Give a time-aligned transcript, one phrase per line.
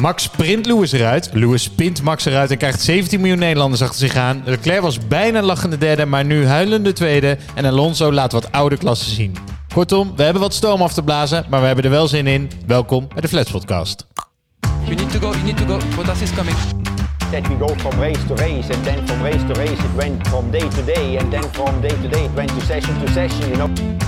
[0.00, 1.30] Max sprint Lewis eruit.
[1.32, 4.42] Lewis spint Max eruit en krijgt 17 miljoen Nederlanders achter zich aan.
[4.44, 7.38] Leclerc was bijna lachende derde, maar nu huilende tweede.
[7.54, 9.36] En Alonso laat wat oude klassen zien.
[9.74, 12.50] Kortom, we hebben wat stoom af te blazen, maar we hebben er wel zin in.
[12.66, 14.06] Welkom bij de Flats Podcast.
[14.84, 15.78] You need to go, you need to go.
[15.96, 16.56] Bottas is coming.
[17.30, 20.26] that we go from race to race, and then from race to race it went
[20.28, 23.12] from day to day, and then from day to day it went to session to
[23.12, 24.07] session, you know.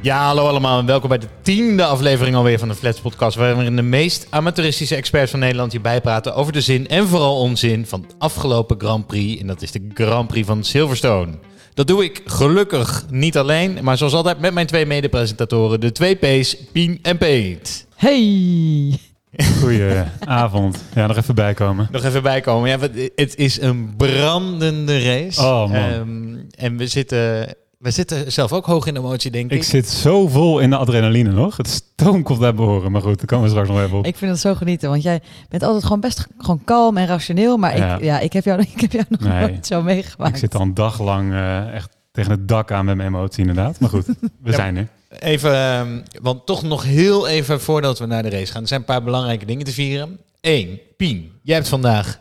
[0.00, 3.36] Ja, hallo allemaal en welkom bij de tiende aflevering alweer van de Flats Podcast.
[3.36, 7.86] Waarin de meest amateuristische experts van Nederland je bijpraten over de zin en vooral onzin
[7.86, 9.40] van de afgelopen Grand Prix.
[9.40, 11.32] En dat is de Grand Prix van Silverstone.
[11.74, 16.14] Dat doe ik gelukkig niet alleen, maar zoals altijd met mijn twee medepresentatoren, de twee
[16.14, 17.86] P's, Pien en Peet.
[17.94, 18.98] Hey!
[19.60, 20.84] Goedenavond.
[20.94, 21.88] Ja, nog even bijkomen.
[21.90, 22.70] Nog even bijkomen.
[22.70, 25.40] Ja, want het is een brandende race.
[25.40, 25.74] Oh, man.
[25.74, 29.56] Ehm, en we zitten, we zitten zelf ook hoog in de emotie, denk ik.
[29.56, 31.56] Ik zit zo vol in de adrenaline nog.
[31.56, 32.92] Het stoom komt daar behoren.
[32.92, 34.06] Maar goed, daar komen we straks nog even op.
[34.06, 37.56] Ik vind het zo genieten, want jij bent altijd gewoon best gewoon kalm en rationeel.
[37.56, 37.96] Maar Ja.
[37.96, 39.40] ik, ja, ik, heb jou, ik heb jou nog Nee.
[39.40, 40.30] nooit zo meegemaakt.
[40.32, 43.40] Ik zit al een dag lang eh, echt tegen het dak aan met mijn emotie
[43.40, 43.80] inderdaad.
[43.80, 44.52] Maar goed, we Ja.
[44.52, 44.88] zijn er.
[45.18, 48.62] Even, ehm, want toch nog heel even voordat we naar de race gaan.
[48.62, 50.18] Er zijn een paar belangrijke dingen te vieren.
[50.40, 52.20] Eén, Pien, jij hebt vandaag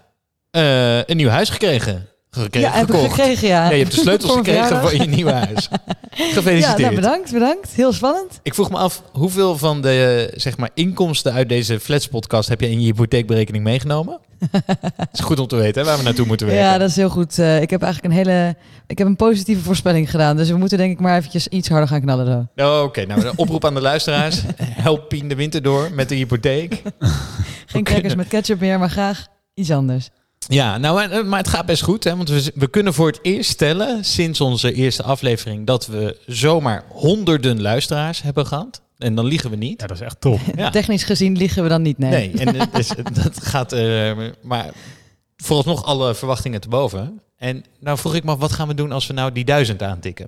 [0.52, 2.08] eh, een nieuw huis gekregen.
[2.44, 3.64] Gekregen, ja, heb ik gekregen, ja.
[3.64, 5.70] Ja, je hebt de sleutels gekregen voor je nieuwe huis.
[6.18, 6.78] Ja, Gefeliciteerd.
[6.80, 7.70] nou, bedankt, bedankt.
[7.72, 8.40] Heel spannend.
[8.44, 12.62] Ik vroeg me af, hoeveel van de zeg maar, inkomsten uit deze Flats podcast heb
[12.62, 14.20] je in je hypotheekberekening meegenomen?
[14.52, 16.66] Het is goed om te weten hè, waar we naartoe moeten werken.
[16.66, 17.40] Ja, dat is heel goed.
[17.40, 18.56] Eh, ik heb eigenlijk een hele...
[18.88, 20.38] Ik heb een positieve voorspelling gedaan.
[20.38, 22.50] Dus we moeten denk ik maar eventjes iets harder gaan knallen.
[22.56, 22.78] Zo.
[22.78, 24.42] Oh, Oké, nou een oproep aan de luisteraars.
[24.64, 26.82] Help Pien de winter door met de hypotheek.
[27.66, 30.10] Geen crackers met ketchup meer, maar graag iets anders.
[30.48, 32.04] Ja, nou, eh, maar het gaat best goed.
[32.04, 32.16] Hè?
[32.16, 36.84] Want we, we kunnen voor het eerst stellen, sinds onze eerste aflevering, dat we zomaar
[36.90, 38.82] honderden luisteraars hebben gehad.
[38.98, 39.82] En dan liegen we niet.
[39.82, 40.40] Ja, dat is echt top.
[40.56, 40.70] Ja.
[40.70, 42.10] Technisch gezien liggen we dan niet, nee.
[42.10, 43.72] Nee, en het is- dat gaat.
[43.74, 44.70] eh, maar
[45.38, 47.22] vooralsnog alle verwachtingen te boven.
[47.38, 49.82] En nou vroeg ik me af, wat gaan we doen als we nou die duizend
[49.84, 50.28] aantikken?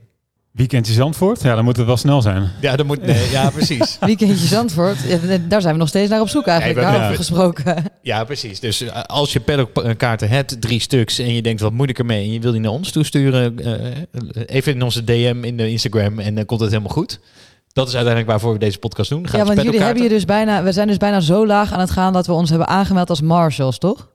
[0.51, 1.41] Weekendje Zandvoort?
[1.41, 2.49] Ja, dan moet het wel snel zijn.
[2.61, 3.01] Ja, dat moet.
[3.01, 3.97] Nee, ja, precies.
[4.01, 5.17] Weekendje Zandvoort, ja,
[5.47, 7.83] daar zijn we nog steeds naar op zoek eigenlijk, daarover gesproken.
[8.01, 8.59] Ja, precies.
[8.59, 12.23] Dus eh, als je paddockkaarten hebt, drie stuks, en je denkt wat moet ik ermee,
[12.23, 16.19] en je wil die naar ons toesturen, eh, even in onze DM in de Instagram
[16.19, 17.19] en dan komt het helemaal goed.
[17.73, 19.21] Dat is uiteindelijk waarvoor we deze podcast doen.
[19.21, 21.79] Ja, Gratis want jullie hebben je dus bijna, we zijn dus bijna zo laag aan
[21.79, 24.09] het gaan dat we ons hebben aangemeld als marshals, toch?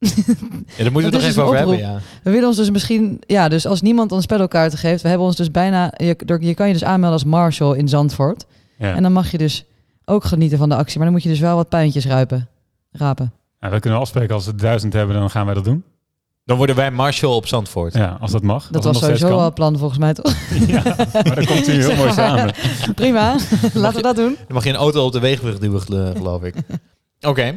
[0.00, 1.78] Ja, daar moeten we dat het nog even een over hebben.
[1.78, 1.98] Ja.
[2.22, 5.36] We willen ons dus misschien, ja, dus als niemand ons pedalkaarten geeft, we hebben ons
[5.36, 8.44] dus bijna, je, door- je kan je dus aanmelden als marshal in Zandvoort.
[8.78, 8.94] Ja.
[8.94, 9.64] En dan mag je dus
[10.04, 12.48] ook genieten van de actie, maar dan moet je dus wel wat puintjes ruipen,
[12.92, 13.32] rapen.
[13.60, 15.84] Ja, we kunnen afspreken als we het duizend hebben, dan gaan wij dat doen.
[16.44, 17.94] Dan worden wij Marshall op Zandvoort.
[17.94, 18.68] Ja, als dat mag.
[18.70, 20.34] Dat was sowieso wel het plan volgens mij, toch?
[20.66, 22.54] Ja, maar dan komt u heel mooi samen.
[22.94, 23.36] Prima,
[23.74, 24.34] laten we dat doen.
[24.46, 26.54] Dan mag je een auto op de wegenbrug duwen, gel- geloof ik.
[27.20, 27.54] Oké.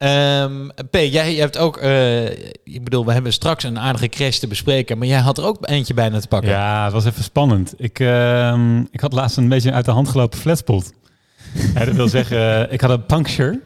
[0.00, 2.24] Ehm, P, jij, jij hebt ook, eh,
[2.64, 5.56] ik bedoel, we hebben straks een aardige crash te bespreken, maar jij had er ook
[5.60, 6.50] eentje bijna te pakken.
[6.50, 7.74] Ja, het was even spannend.
[7.76, 10.92] Ik, ehm, ik had laatst een beetje uit de hand gelopen flatspot.
[11.74, 13.60] Ja, dat wil zeggen, eh, ik had een puncture.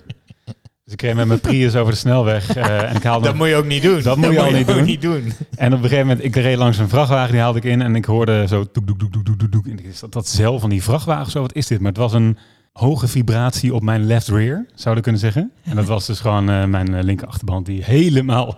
[0.84, 3.26] Dus ik reed met mijn Prius over de snelweg eh, en ik haalde...
[3.26, 4.02] Dat moet je ook niet doen.
[4.02, 4.84] Dat moet je al niet doen.
[4.84, 5.32] niet doen.
[5.56, 7.96] En op een gegeven moment, ik reed langs een vrachtwagen, die haalde ik in en
[7.96, 9.66] ik hoorde zo doek, doek, doek, doek, doek, doek.
[9.66, 11.40] En ik dacht, is dat dat zeil van die vrachtwagen zo?
[11.40, 11.78] Wat is dit?
[11.78, 12.38] Maar het was een
[12.78, 15.50] hoge vibratie op mijn left rear, zouden we kunnen zeggen.
[15.64, 18.54] En dat was dus gewoon eh, mijn eh, linker achterband die helemaal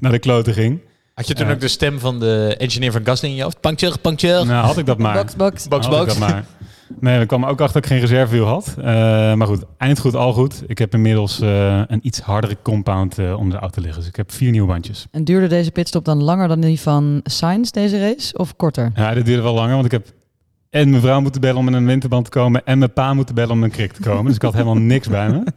[0.00, 0.80] naar de kloten ging.
[1.14, 1.52] Had je toen Ja.
[1.52, 3.60] ook de stem van de engineer van Gasly in je hoofd?
[3.60, 4.44] Puncture, puncture.
[4.44, 5.14] Nou, had ik dat maar.
[5.14, 5.68] Box, box.
[5.68, 6.18] Box, Had ik box.
[6.18, 6.44] dat maar.
[7.00, 8.74] Nee, er kwam ook achter dat ik geen reservewiel had.
[8.78, 8.84] Eh,
[9.34, 10.62] maar goed, eind goed, al goed.
[10.66, 14.00] Ik heb inmiddels eh, een iets hardere compound eh, onder de auto liggen.
[14.00, 15.06] Dus ik heb vier nieuwe bandjes.
[15.10, 18.90] En duurde deze pitstop dan langer dan die van Sainz deze race, of korter?
[18.94, 20.06] Ja, dit duurde wel langer, want ik heb
[20.70, 23.34] en mijn vrouw moeten bellen om met een winterband te komen en mijn pa moeten
[23.34, 24.24] bellen om een krik te komen.
[24.24, 25.42] Dus ik had helemaal niks bij me.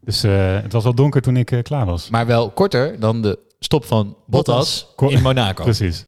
[0.00, 2.10] Dus eh, het was wel donker toen ik eh, klaar was.
[2.10, 5.62] Maar wel korter dan de stop van Bottas in Monaco.
[5.72, 6.04] Precies.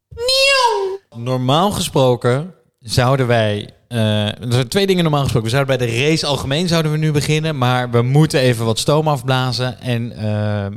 [1.16, 3.70] Normaal gesproken zouden wij...
[3.88, 5.50] eh, er zijn twee dingen normaal gesproken.
[5.50, 7.58] We zouden bij de race algemeen zouden we nu beginnen.
[7.58, 9.80] Maar we moeten even wat stoom afblazen.
[9.80, 10.12] En,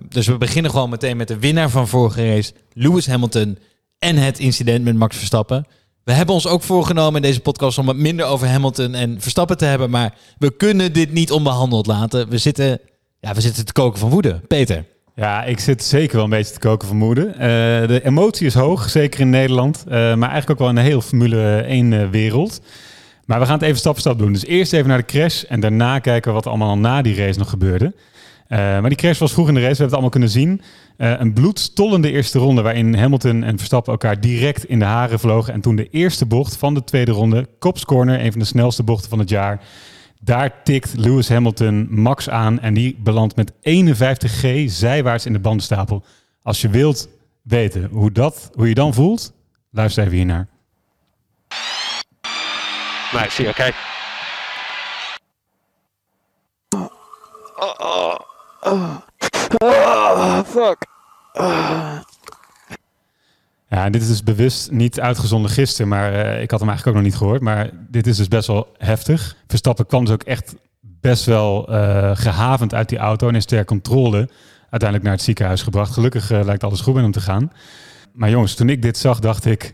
[0.09, 2.53] dus we beginnen gewoon meteen met de winnaar van vorige race.
[2.73, 3.57] Lewis Hamilton
[3.99, 5.65] en het incident met Max Verstappen.
[6.03, 9.57] We hebben ons ook voorgenomen in deze podcast om het minder over Hamilton en Verstappen
[9.57, 9.89] te hebben.
[9.89, 12.29] Maar we kunnen dit niet onbehandeld laten.
[12.29, 12.79] We zitten,
[13.19, 14.41] ja, we zitten te koken van woede.
[14.47, 14.85] Peter.
[15.15, 17.25] Ja, ik zit zeker wel een beetje te koken van moede.
[17.25, 17.37] Eh,
[17.87, 19.83] de emotie is hoog, zeker in Nederland.
[19.87, 22.61] eh, maar eigenlijk ook wel in de hele Formule 1 eh, wereld.
[23.25, 24.33] Maar we gaan het even stap voor stap doen.
[24.33, 27.49] Dus eerst even naar de crash en daarna kijken wat allemaal na die race nog
[27.49, 27.93] gebeurde.
[28.53, 30.61] Eh, maar die crash was vroeg in de race, we hebben het allemaal kunnen zien.
[30.97, 35.53] Eh, een bloedstollende eerste ronde waarin Hamilton en Verstappen elkaar direct in de haren vlogen.
[35.53, 38.83] En toen de eerste bocht van de tweede ronde, Cops Corner, een van de snelste
[38.83, 39.61] bochten van het jaar.
[40.21, 46.03] Daar tikt Lewis Hamilton Max aan en die belandt met 51G zijwaarts in de bandenstapel.
[46.43, 47.09] Als je wilt
[47.41, 49.33] weten hoe, dat, hoe je dan voelt,
[49.71, 50.47] luister even hiernaar.
[53.13, 53.71] Max, you okay?
[63.73, 66.87] Ja, en dit is dus bewust niet uitgezonden gisteren, maar eh, ik had hem eigenlijk
[66.87, 67.41] ook nog niet gehoord.
[67.41, 69.35] Maar dit is dus best wel heftig.
[69.47, 73.65] Verstappen kwam dus ook echt best wel eh, gehavend uit die auto en is ter
[73.65, 74.29] controle
[74.69, 75.93] uiteindelijk naar het ziekenhuis gebracht.
[75.93, 77.51] Gelukkig eh, lijkt alles goed met hem te gaan.
[78.13, 79.73] Maar jongens, toen ik dit zag, dacht ik,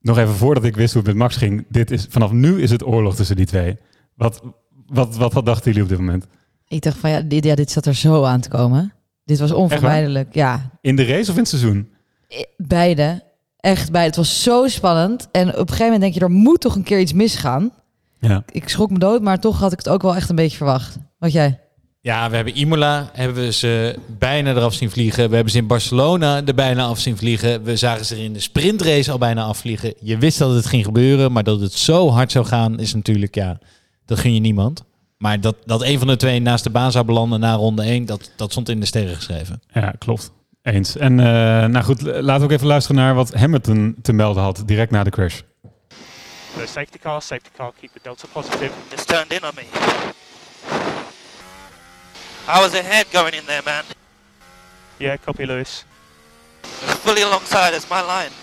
[0.00, 2.70] nog even voordat ik wist hoe het met Max ging, dit is, vanaf nu is
[2.70, 3.76] het oorlog tussen die twee.
[4.14, 4.42] Wat,
[4.86, 6.26] wat, wat, wat dachten jullie op dit moment?
[6.72, 8.92] Ik dacht van ja dit, ja, dit zat er zo aan te komen.
[9.24, 10.34] Dit was onvermijdelijk.
[10.34, 11.88] Ja, In de race of in het seizoen?
[12.56, 13.22] beide.
[13.56, 14.06] Echt beide.
[14.08, 15.28] Het was zo spannend.
[15.32, 17.70] En op een gegeven moment denk je, er moet toch een keer iets misgaan.
[18.18, 18.44] Ja.
[18.52, 20.96] Ik schrok me dood, maar toch had ik het ook wel echt een beetje verwacht.
[21.18, 21.58] Wat jij?
[22.00, 25.28] Ja, we hebben Imola, hebben we ze bijna eraf zien vliegen.
[25.28, 27.62] We hebben ze in Barcelona er bijna af zien vliegen.
[27.62, 29.94] We zagen ze er in de sprintrace al bijna afvliegen.
[30.00, 33.34] Je wist dat het ging gebeuren, maar dat het zo hard zou gaan is natuurlijk,
[33.34, 33.58] ja,
[34.04, 34.84] dat gun je niemand.
[35.22, 38.06] Maar dat, dat een van de twee naast de baan zou belanden na ronde 1,
[38.06, 39.62] dat, dat stond in de sterren geschreven.
[39.72, 40.32] Ja, klopt.
[40.62, 40.96] Eens.
[40.96, 41.26] En eh,
[41.68, 45.04] nou goed, laten we ook even luisteren naar wat Hamilton te melden had direct na
[45.04, 45.40] de crash.
[46.56, 48.70] The safety car, safety car, keep the delta positive.
[48.92, 49.62] It's turned in on me.
[52.48, 53.82] I was ahead going in there, man.
[54.96, 55.84] Yeah, copy Lewis.
[57.04, 58.41] Fully alongside, it's my line.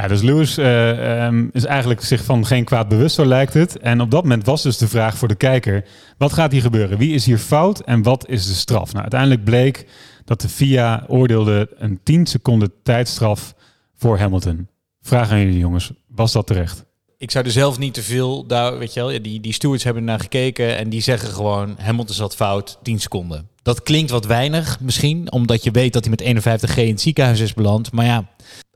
[0.00, 3.78] Ja, dus Lewis eh, ehm, is eigenlijk zich van geen kwaad bewust, zo lijkt het.
[3.78, 5.84] En op dat moment was dus de vraag voor de kijker:
[6.18, 6.98] wat gaat hier gebeuren?
[6.98, 8.88] Wie is hier fout en wat is de straf?
[8.88, 9.86] Nou, uiteindelijk bleek
[10.24, 13.54] dat de FIA oordeelde een 10 seconden tijdstraf
[13.96, 14.68] voor Hamilton.
[15.00, 16.84] Vraag aan jullie jongens, was dat terecht?
[17.18, 20.04] Ik zou er zelf niet te veel, daar, weet je wel, die, die stewards hebben
[20.04, 23.48] naar gekeken en die zeggen gewoon, Hamilton zat fout, 10 seconden.
[23.62, 27.40] Dat klinkt wat weinig misschien, omdat je weet dat hij met 51G in het ziekenhuis
[27.40, 27.92] is beland.
[27.92, 28.28] Maar ja,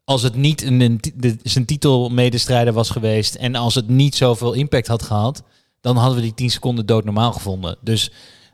[0.04, 4.52] als het niet een, een, de, zijn titelmedestrijder was geweest en als het niet zoveel
[4.52, 5.42] impact had gehad,
[5.80, 7.76] dan hadden we die 10 seconden doodnormaal gevonden.
[7.80, 8.10] Dus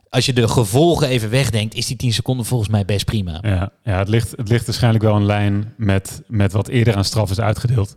[0.09, 3.39] als je de gevolgen even wegdenkt, is die 10 seconden volgens mij best prima.
[3.41, 7.05] Ja, ja het, ligt, het ligt waarschijnlijk wel in lijn met, met wat eerder aan
[7.05, 7.93] straf is uitgedeeld.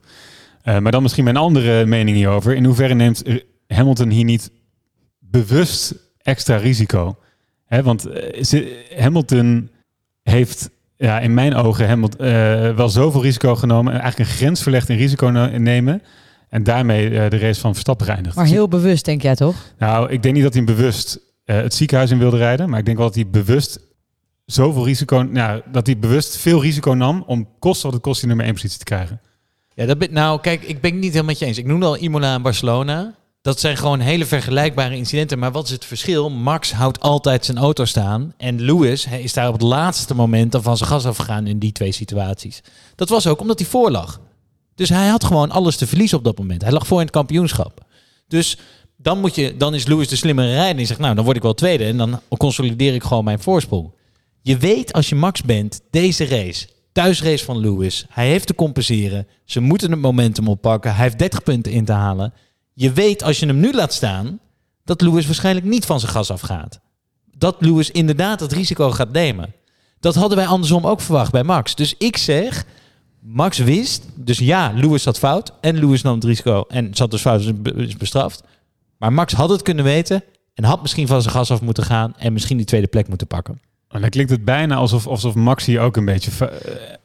[0.63, 2.55] Eh, maar dan misschien mijn andere mening hierover.
[2.55, 3.23] In hoeverre neemt
[3.67, 4.51] Hamilton hier niet
[5.19, 7.19] bewust extra risico?
[7.69, 9.71] Want eh, Hamilton
[10.23, 10.71] heeft
[11.05, 13.93] ja, in mijn ogen Hamilton, eh, wel zoveel risico genomen.
[13.93, 16.03] En eigenlijk een grens verlegd in risico ne- nemen.
[16.49, 18.37] En daarmee eh, de race van Verstappen geëindigd.
[18.37, 19.55] Maar heel bewust, denk jij toch?
[19.79, 22.71] Nou, ik denk niet dat hij bewust eh, het ziekenhuis in wilde rijden.
[22.71, 23.81] Maar ik denk wel dat hij bewust
[24.45, 25.23] zoveel risico...
[25.23, 28.55] Nou, dat hij bewust veel risico nam om kosten wat het kost die nummer 1
[28.55, 29.21] positie te krijgen.
[29.75, 31.59] Ja, dat ben, nou kijk, ik ben het niet helemaal met je eens.
[31.59, 33.15] Ik noemde al Imola en Barcelona.
[33.45, 35.39] Dat zijn gewoon hele vergelijkbare incidenten.
[35.39, 36.31] Maar wat is het verschil?
[36.31, 38.35] Max houdt altijd zijn auto staan.
[38.37, 41.73] En Lewis is daar op het laatste moment dan van zijn gas afgegaan in die
[41.73, 42.61] twee situaties.
[42.95, 44.21] Dat was ook omdat hij voorlag.
[44.75, 46.63] Dus hij had gewoon alles te verliezen op dat moment.
[46.63, 47.85] Hij lag voor in het kampioenschap.
[48.29, 48.59] Dus
[48.97, 50.71] dan, moet je, dan is Lewis de slimmere rijder.
[50.71, 51.85] En die zegt, nou, dan word ik wel tweede.
[51.85, 53.93] En dan consolideer ik gewoon mijn voorsprong.
[54.43, 59.27] Je weet als je Max bent, deze race, thuisrace van Lewis, hij heeft te compenseren.
[59.45, 60.95] Ze moeten het momentum oppakken.
[60.95, 62.33] Hij heeft 30 punten in te halen.
[62.75, 64.39] Je weet als je hem nu laat staan,
[64.85, 66.81] dat Lewis waarschijnlijk niet van zijn gas afgaat.
[67.37, 69.53] Dat Lewis inderdaad het risico gaat nemen.
[70.01, 71.75] Dat hadden wij andersom ook verwacht bij Max.
[71.75, 72.65] Dus ik zeg,
[73.21, 75.53] Max wist, dus ja, Lewis zat fout.
[75.61, 78.43] En Lewis nam het risico en zat dus fout, dus is bestraft.
[78.99, 80.23] Maar Max had het kunnen weten
[80.55, 83.27] en had misschien van zijn gas af moeten gaan en misschien die tweede plek moeten
[83.27, 83.61] pakken.
[83.89, 86.31] En dan klinkt het bijna alsof, alsof Max hier ook een beetje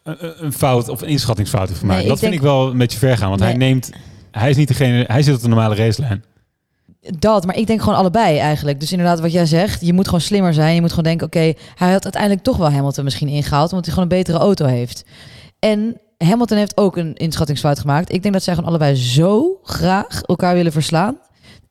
[0.04, 2.00] eh, een- fout of een inschattingsfout heeft gemaakt.
[2.00, 3.30] Nee, dat vind ik wel een beetje ver gaan.
[3.30, 3.68] Want hij Nee.
[3.70, 3.90] neemt...
[4.32, 5.04] Hij is niet degene...
[5.08, 6.24] Hij zit op de normale racelijn.
[7.20, 8.80] Dat, maar ik denk gewoon allebei eigenlijk.
[8.80, 10.76] Dus inderdaad, wat jij zegt, je moet gewoon slimmer zijn.
[10.76, 13.94] Je moet gewoon denken, oké, hij had uiteindelijk toch wel Hamilton misschien ingehaald, omdat hij
[13.94, 15.04] gewoon een betere auto heeft.
[15.60, 18.14] En Hamilton heeft ook een inschattingsfout gemaakt.
[18.14, 21.18] Ik denk dat zij gewoon allebei zo graag elkaar willen verslaan.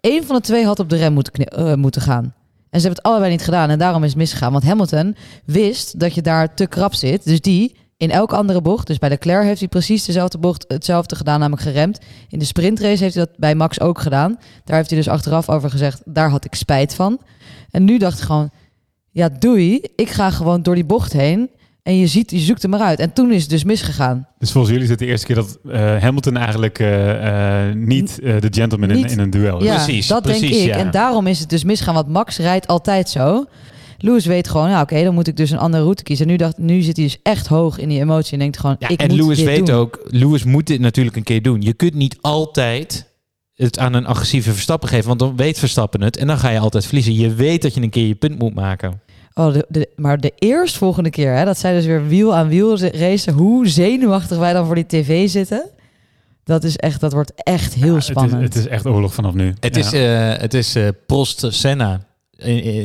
[0.01, 2.35] Eén van de twee had op de rem moeten, eh, moeten gaan.
[2.71, 4.53] En ze hebben het allebei niet gedaan en daarom is misgegaan.
[4.53, 7.25] Want Hamilton wist dat je daar te krap zit.
[7.25, 11.17] Dus die, in elke andere bocht, dus bij Leclerc heeft hij precies dezelfde bocht, hetzelfde
[11.17, 11.99] gedaan, namelijk geremd.
[12.29, 14.39] In de sprintrace heeft hij dat bij Max ook gedaan.
[14.65, 17.21] Daar heeft hij dus achteraf over gezegd, daar had ik spijt van.
[17.71, 18.51] En nu dacht ik gewoon,
[19.11, 21.51] ja doei, ik ga gewoon door die bocht heen.
[21.83, 22.99] En je ziet, je zoekt hem eruit.
[22.99, 24.27] En toen is het dus misgegaan.
[24.39, 28.21] Dus volgens jullie is het de eerste keer dat eh, Hamilton eigenlijk eh, eh, niet
[28.21, 29.65] eh, de gentleman in, Niet- in een duel is.
[29.65, 30.53] Ja, Precies, dat denk ik.
[30.53, 30.77] ja.
[30.77, 33.45] En daarom is het dus misgaan, want Max rijdt altijd zo.
[34.01, 36.25] Lewis weet gewoon, ja, oké, dan moet ik dus een andere route kiezen.
[36.27, 38.77] En nu, dacht, nu zit hij dus echt hoog in die emotie en denkt gewoon,
[38.79, 39.75] Ja, ik en moet Lewis dit weet doen.
[39.77, 41.61] ook, Lewis moet dit natuurlijk een keer doen.
[41.63, 43.07] Je kunt niet altijd
[43.55, 46.59] het aan een agressieve Verstappen geven, want dan weet Verstappen het en dan ga je
[46.59, 47.15] altijd verliezen.
[47.15, 49.01] Je weet dat je een keer je punt moet maken.
[49.35, 52.79] Oh, de, de, maar de eerstvolgende keer, hè, dat zij dus weer wiel aan wiel
[52.79, 55.69] racen, hoe zenuwachtig wij dan voor die tv zitten,
[56.45, 58.43] dat is echt, dat wordt echt heel Ja, het is- spannend.
[58.43, 59.55] Het is, echt oorlog vanaf nu.
[59.61, 59.81] Het Ja.
[59.81, 62.07] is, eh, het is eh, Prost Senna.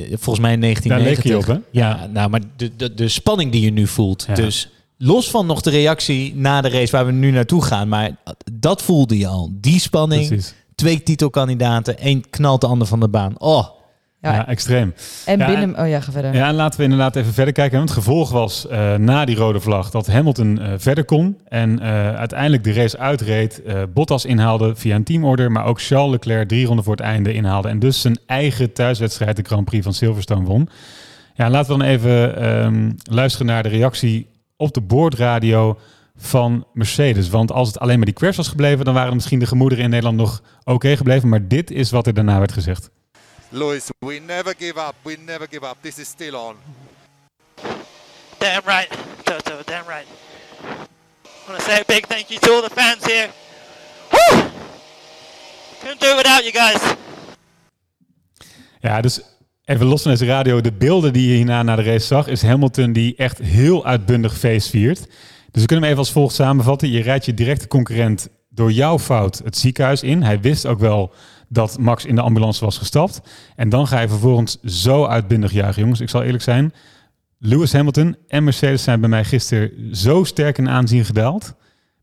[0.09, 1.23] Volgens mij in Daar leek 1990.
[1.23, 1.57] je op, hè?
[1.71, 4.25] Ja, nou, maar de, de, de spanning die je nu voelt.
[4.27, 4.33] Ja.
[4.33, 7.87] Dus los van nog de reactie na de race waar we nu naartoe gaan.
[7.87, 8.11] Maar
[8.53, 9.51] dat voelde je al.
[9.53, 10.27] Die spanning.
[10.27, 10.53] Precies.
[10.75, 11.99] Twee titelkandidaten.
[11.99, 13.39] één knalt de ander van de baan.
[13.39, 13.67] Oh,
[14.23, 14.33] Ja.
[14.33, 14.93] Ja, extreem.
[15.25, 16.33] en Ja, binnen, oh ja, ga verder.
[16.33, 17.77] Ja, en laten we inderdaad even verder kijken.
[17.77, 21.37] Want het gevolg was eh, na die rode vlag dat Hamilton eh, verder kon.
[21.47, 23.61] En eh, uiteindelijk de race uitreed.
[23.93, 25.51] Bottas inhaalde via een teamorder.
[25.51, 27.67] Maar ook Charles Leclerc drie ronden voor het einde inhaalde.
[27.67, 30.69] En dus zijn eigen thuiswedstrijd, de Grand Prix van Silverstone, won.
[31.33, 34.27] Ja, laten we dan even ehm, luisteren naar de reactie
[34.57, 35.79] op de boordradio
[36.15, 37.29] van Mercedes.
[37.29, 39.89] Want als het alleen maar die crash was gebleven, dan waren misschien de gemoederen in
[39.89, 41.29] Nederland nog oké gebleven.
[41.29, 42.91] Maar dit is wat er daarna werd gezegd.
[43.53, 44.95] Lewis, we never give up.
[45.03, 45.77] We never give up.
[45.81, 46.55] This is still on.
[48.39, 48.89] Damn right,
[49.23, 50.07] Toto, damn right.
[51.23, 53.29] I want to say a big thank you to all the fans here.
[54.11, 54.41] Woo!
[55.81, 56.95] Couldn't do it without you guys.
[58.79, 59.21] Ja, dus
[59.65, 60.61] even los van deze radio.
[60.61, 64.37] De beelden die je hierna na de race zag, is Hamilton die echt heel uitbundig
[64.37, 64.99] feest viert.
[65.51, 66.89] Dus we kunnen hem even als volgt samenvatten.
[66.89, 70.23] Je rijdt je directe concurrent door jouw fout het ziekenhuis in.
[70.23, 71.13] Hij wist ook wel
[71.49, 73.21] dat Max in de ambulance was gestapt.
[73.55, 75.81] En dan ga je vervolgens zo uitbundig juichen.
[75.81, 76.73] Jongens, ik zal eerlijk zijn.
[77.39, 81.53] Lewis Hamilton en Mercedes zijn bij mij gisteren zo sterk in aanzien gedaald.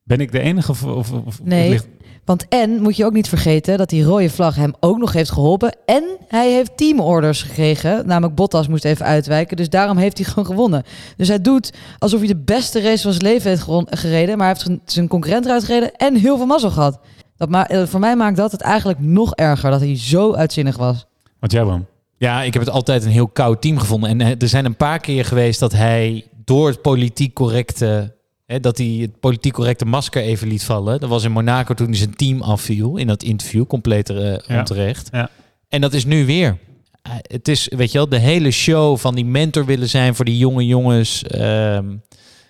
[0.03, 0.71] Ben ik de enige?
[0.71, 1.69] Of, of, of- Nee.
[1.71, 1.89] ligt-
[2.25, 5.31] Want en moet je ook niet vergeten dat die rode vlag hem ook nog heeft
[5.31, 5.77] geholpen.
[5.87, 8.07] En hij heeft teamorders gekregen.
[8.07, 9.57] Namelijk Bottas moest even uitwijken.
[9.57, 10.83] Dus daarom heeft hij gewoon gewonnen.
[11.17, 14.37] Dus hij doet alsof hij de beste race van zijn leven heeft gereden.
[14.39, 16.99] Maar hij heeft zijn- zijn concurrent eruit gereden en heel veel mazzel gehad.
[17.41, 20.77] Dat ma eh, voor mij maakt dat het eigenlijk nog erger dat hij zo uitzinnig
[20.77, 21.07] was.
[21.39, 21.87] Wat jij, Bram?
[22.17, 24.11] Ja, ik heb het altijd een heel koud team gevonden.
[24.11, 28.15] En eh, er zijn een paar keer geweest dat hij door het politiek correcte...
[28.47, 31.01] Hè, dat hij het politiek correcte masker even liet vallen.
[31.01, 33.67] Dat was in Monaco toen hij zijn team afviel in dat interview.
[33.67, 35.09] Compleet eh, onterecht.
[35.13, 35.31] Ja.
[35.69, 36.59] En dat is nu weer.
[37.23, 40.39] Het is, weet je wel, de hele show van die mentor willen zijn voor die
[40.39, 41.23] jonge jongens.
[41.23, 41.87] Ehm,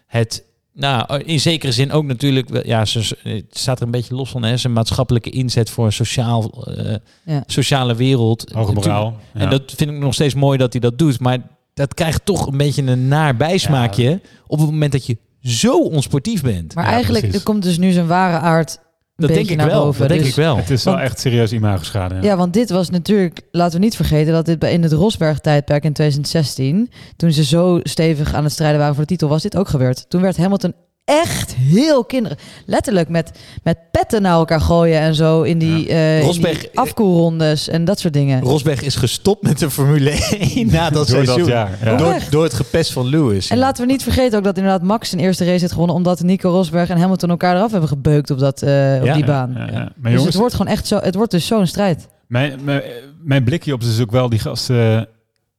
[0.06, 4.14] het, nou, in zekere zin ook natuurlijk, wel- ja, ze, het staat er een beetje
[4.14, 7.42] los van, hè, zijn maatschappelijke inzet voor een sociaal, eh, Ja.
[7.46, 8.50] sociale wereld.
[8.54, 9.16] Hoge moraal.
[9.34, 9.40] Ja.
[9.40, 11.20] En dat vind ik nog steeds mooi dat hij dat doet.
[11.20, 11.38] Maar
[11.74, 16.42] dat krijgt toch een beetje een naar bijsmaakje op het moment dat je zo onsportief
[16.42, 16.74] bent.
[16.74, 18.78] Maar Ja, eigenlijk er komt dus nu zijn ware aard
[19.20, 19.84] dat denk ik naar wel.
[19.84, 19.98] boven.
[20.00, 20.56] Dat denk Dus- ik wel.
[20.56, 22.14] Het is wel Want- echt serieus imagoschade.
[22.14, 22.20] Ja.
[22.22, 25.84] Ja, want dit was natuurlijk, laten we niet vergeten dat dit bij in het Rosberg-tijdperk
[25.84, 29.56] in 2016, toen ze zo stevig aan het strijden waren voor de titel, was dit
[29.56, 30.04] ook gebeurd.
[30.10, 30.74] Toen werd Hamilton
[31.10, 32.38] echt heel kinderig.
[32.66, 33.30] Letterlijk met,
[33.62, 37.84] met petten naar elkaar gooien en zo in die, eh, in die Rosberg- afkoelrondes en
[37.84, 38.40] dat soort dingen.
[38.42, 41.38] Rosberg is gestopt met de Formule 1 na dat Door seizoen.
[41.38, 41.78] dat jaar.
[41.84, 41.96] Ja.
[41.96, 43.48] Door, door het gepest van Lewis.
[43.50, 43.62] En ja.
[43.62, 46.50] laten we niet vergeten ook dat inderdaad Max zijn eerste race heeft gewonnen, omdat Nico
[46.50, 48.68] Rosberg en Hamilton elkaar eraf hebben gebeukt op, dat, eh,
[49.00, 49.52] op Ja, die ja, baan.
[49.54, 49.72] Ja, ja.
[49.72, 52.08] Maar Dus jongens, het wordt gewoon echt zo, het wordt dus zo'n strijd.
[52.26, 52.82] mijn, mijn,
[53.22, 55.08] mijn blik hierop is dus ook wel die gasten.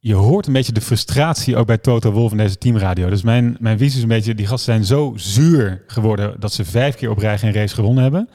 [0.03, 3.09] Je hoort een beetje de frustratie ook bij Toto Wolff in deze teamradio.
[3.09, 6.65] Dus mijn, mijn visie is een beetje, die gasten zijn zo zuur geworden dat ze
[6.65, 8.29] vijf keer op rij geen race gewonnen hebben.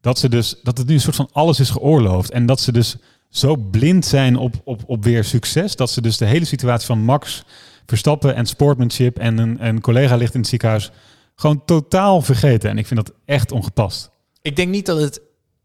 [0.00, 2.30] Dat, ze dus, dat het nu een soort van alles is geoorloofd.
[2.30, 2.96] En dat ze dus
[3.30, 5.76] zo blind zijn op, op, op weer succes.
[5.76, 7.44] Dat ze dus de hele situatie van Max
[7.86, 10.90] Verstappen en sportmanship en een, een collega ligt in het ziekenhuis
[11.34, 12.70] gewoon totaal vergeten.
[12.70, 14.10] En ik vind dat echt ongepast.
[14.42, 15.20] Ik denk niet dat het...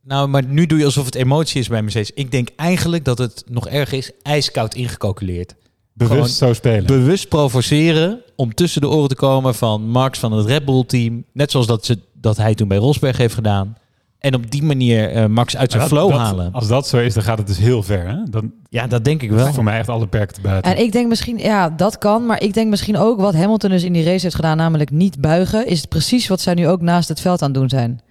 [0.06, 2.12] Nou, maar nu doe je alsof het emotie is bij Mercedes.
[2.14, 5.56] Ik denk eigenlijk dat het nog erg is ijskoud ingecalculeerd.
[5.94, 6.86] Bewust Gewoon zo spelen.
[6.86, 11.24] Bewust provoceren om tussen de oren te komen van Max van het Red Bull team.
[11.34, 13.78] Net zoals dat, ze, dat hij toen bij Rosberg heeft gedaan.
[14.20, 16.52] En op die manier eh, Max uit zijn dat- flow dat- halen.
[16.52, 18.08] Als dat zo is, dan gaat het dus heel ver.
[18.08, 18.24] Hè?
[18.30, 19.54] Dan Ja, dat denk ik wel.
[19.54, 20.76] voor mij echt alle perken te buiten.
[20.76, 22.26] En ik denk misschien, ja, dat kan.
[22.26, 25.22] Maar ik denk misschien ook wat Hamilton dus in die race heeft gedaan, namelijk niet
[25.22, 28.02] buigen, is het precies wat zij nu ook naast het veld aan het doen zijn.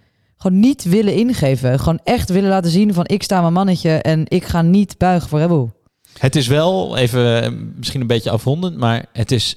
[0.43, 1.79] Gewoon niet willen ingeven.
[1.79, 5.29] Gewoon echt willen laten zien van ik sta mijn mannetje en ik ga niet buigen
[5.29, 5.69] voor Red Bull.
[6.19, 9.57] Het is wel, even eh, misschien een beetje afrondend, maar het is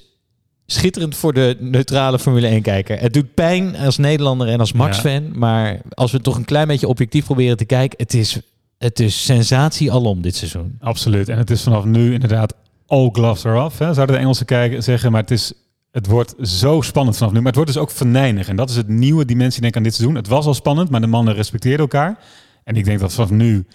[0.66, 3.00] schitterend voor de neutrale Formule 1-kijker.
[3.00, 6.88] Het doet pijn als Nederlander en als Max-fan, maar als we toch een klein beetje
[6.88, 8.40] objectief proberen te kijken, het is,
[8.78, 10.76] het is sensatie alom dit seizoen.
[10.80, 11.28] Absoluut.
[11.28, 12.54] En het is vanaf nu inderdaad
[12.86, 13.78] all gloves off.
[13.78, 13.94] Hè?
[13.94, 15.12] Zouden de Engelsen kijken, zeggen.
[15.12, 15.52] Maar het, is,
[15.96, 17.38] het wordt zo spannend vanaf nu.
[17.38, 18.48] Maar het wordt dus ook venijnig.
[18.48, 20.16] En dat is het nieuwe dimensie denk ik aan dit seizoen.
[20.16, 22.18] Het was al spannend, maar de mannen respecteerden elkaar.
[22.64, 23.66] En ik denk dat vanaf nu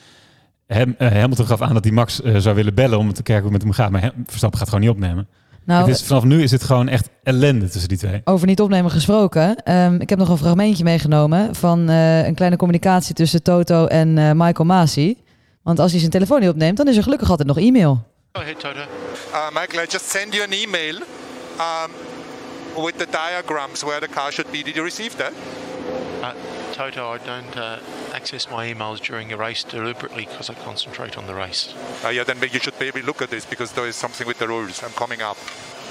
[0.68, 3.44] Hem, eh, Hamilton gaf aan dat hij Max eh, zou willen bellen om te kijken
[3.46, 3.92] hoe het met hem gaat.
[3.92, 5.28] Maar Hem- Verstappen gaat gewoon niet opnemen.
[5.66, 8.22] Nou, het is, vanaf nu is het gewoon echt ellende tussen die twee.
[8.24, 9.56] Over niet opnemen gesproken.
[9.64, 14.18] ehm, ik heb nog een fragmentje meegenomen van eh, een kleine communicatie tussen Toto en
[14.18, 15.18] eh, Michael Masi.
[15.64, 18.04] Want als hij zijn telefoon niet opneemt, dan is er gelukkig altijd nog e-mail.
[18.32, 18.80] Go ahead, Toto.
[18.80, 21.92] Uh, Michael, I just send you an email um,
[22.76, 24.64] with the diagrams where the car should be.
[24.64, 25.34] Did you receive that?
[26.22, 26.36] Uh,
[26.74, 27.80] Toto, I don't uh,
[28.14, 31.74] access my emails during a race deliberately because I concentrate on the race.
[32.04, 34.48] Uh, yeah, then you should maybe look at this because there is something with the
[34.48, 34.84] rules.
[34.84, 35.38] I'm coming up.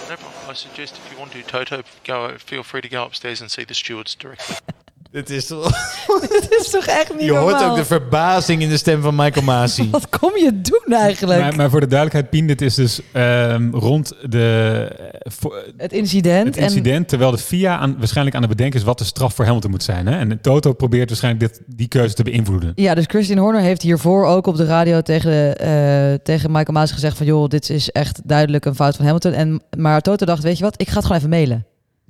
[0.09, 0.33] No problem.
[0.49, 2.37] I suggest if you want to, Toto, go.
[2.39, 4.57] Feel free to go upstairs and see the stewards directly.
[5.13, 5.71] Dit is toch...
[6.21, 7.71] Dit is toch echt niet Je hoort normaal?
[7.71, 9.89] ook de verbazing in de stem van Michael Masi.
[9.91, 11.41] Wat kom je doen eigenlijk?
[11.41, 14.89] Maar, maar voor de duidelijkheid, Pien, dit is dus ehm, rond de,
[15.23, 16.47] eh, voor- het incident.
[16.47, 19.45] het incident, terwijl de FIA aan, waarschijnlijk aan het bedenken is wat de straf voor
[19.45, 20.07] Hamilton moet zijn.
[20.07, 20.19] Hè?
[20.19, 22.73] En Toto probeert waarschijnlijk dit, die keuze te beïnvloeden.
[22.75, 26.51] En, ja, dus Christian Horner heeft hiervoor ook op de radio tegen, de, eh, tegen
[26.51, 27.27] Michael Masi gezegd van...
[27.27, 29.33] joh, dit is echt duidelijk een fout van Hamilton.
[29.33, 31.65] En, maar Toto dacht, weet je wat, ik ga het gewoon even mailen.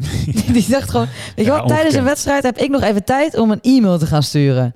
[0.52, 3.38] Die dacht gewoon, weet je Ja, wat, tijdens een wedstrijd heb ik nog even tijd
[3.38, 4.74] om een e-mail te gaan sturen.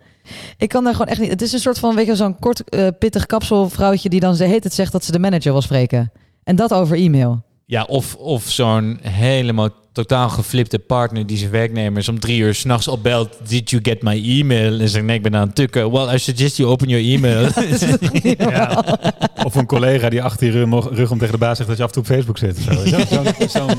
[0.59, 1.31] Ik kan daar gewoon echt niet...
[1.31, 4.45] Het is een soort van, weet je, zo'n kort eh, pittig kapselvrouwtje die dan de
[4.45, 6.13] heet het zegt dat ze de manager wil spreken.
[6.45, 7.43] En dat over e-mail.
[7.67, 12.89] Ja, of, of zo'n helemaal totaal geflipte partner die zijn werknemers om drie uur s'nachts
[12.89, 13.37] opbelt.
[13.49, 14.81] Did you get my email?
[14.81, 15.91] En zegt nee, ik ben aan het tukken.
[15.91, 17.49] Well, I suggest you open your email.
[18.51, 18.85] Ja.
[19.45, 21.89] Of een collega die achter je rug, om tegen de baas zegt dat je af
[21.89, 22.57] en toe op Facebook zit.
[22.59, 22.87] of Zo.
[22.87, 23.79] Zo- zo'n- zo'n-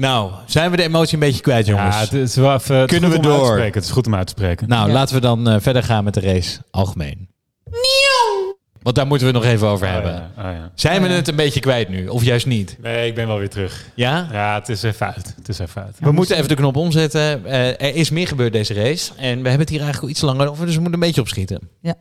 [0.00, 1.94] nou, zijn we de emotie een beetje kwijt, jongens?
[1.96, 3.46] ja, het is wel even, het Kunnen we door?
[3.46, 3.74] spreken.
[3.74, 4.68] Het is goed om uit te spreken.
[4.68, 4.92] Nou, Ja.
[4.94, 7.28] laten we dan eh, verder gaan met de race algemeen.
[8.82, 10.12] Want daar moeten we het nog even over Oh, hebben.
[10.12, 10.30] ja.
[10.50, 10.70] Oh, ja.
[10.74, 12.08] Zijn we het een beetje kwijt nu?
[12.08, 12.76] Of juist niet?
[12.82, 13.84] Nee, ik ben wel weer terug.
[13.94, 14.28] Ja?
[14.32, 15.34] Ja, het is even uit.
[15.36, 15.96] Het is even uit.
[16.00, 17.44] We moeten even de knop omzetten.
[17.44, 19.10] Eh, er is meer gebeurd deze race.
[19.16, 21.20] En we hebben het hier eigenlijk al iets langer over, dus we moeten een beetje
[21.20, 21.68] opschieten.
[21.80, 21.94] Ja.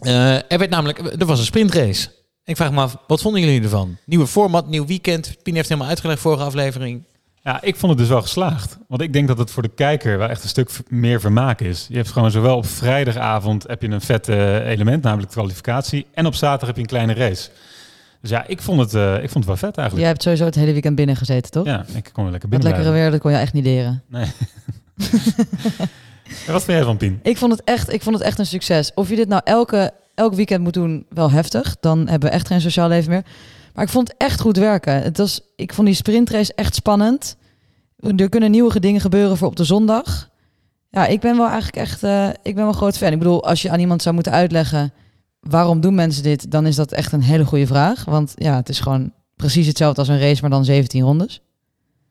[0.00, 2.08] Eh, er werd namelijk, er was een sprintrace.
[2.44, 3.96] Ik vraag me af, wat vonden jullie ervan?
[4.06, 5.36] Nieuwe format, nieuw weekend.
[5.42, 7.04] Pien heeft helemaal uitgelegd vorige aflevering.
[7.44, 8.78] Ja, ik vond het dus wel geslaagd.
[8.88, 11.86] Want ik denk dat het voor de kijker wel echt een stuk meer vermaak is.
[11.88, 16.06] Je hebt gewoon zowel op vrijdagavond heb je een vet eh, element, namelijk de kwalificatie.
[16.14, 17.50] En op zaterdag heb je een kleine race.
[18.20, 19.98] Dus ja, ik vond het, eh, ik vond het wel vet eigenlijk.
[19.98, 21.64] Jij hebt sowieso het hele weekend binnen gezeten, toch?
[21.64, 24.02] Ja, ik kon wel lekker Dat binnen lekkere weer, dat kon je echt niet leren.
[24.08, 24.26] Nee.
[26.46, 27.20] En wat vind jij van Pien?
[27.22, 28.90] Ik vond het echt, ik vond het echt een succes.
[28.94, 31.76] Of je dit nou elke, elk weekend moet doen, wel heftig.
[31.80, 33.24] Dan hebben we echt geen sociaal leven meer.
[33.74, 35.02] Maar ik vond het echt goed werken.
[35.02, 37.36] Het was, ik vond die sprintrace echt spannend.
[38.16, 40.30] Er kunnen nieuwe dingen gebeuren voor op de zondag.
[40.90, 43.12] Ja, ik ben wel eigenlijk echt, eh, ik ben wel groot fan.
[43.12, 44.92] Ik bedoel, als je aan iemand zou moeten uitleggen
[45.40, 48.04] waarom doen mensen dit, dan is dat echt een hele goede vraag.
[48.04, 51.40] Want ja, het is gewoon precies hetzelfde als een race, maar dan 17 rondes.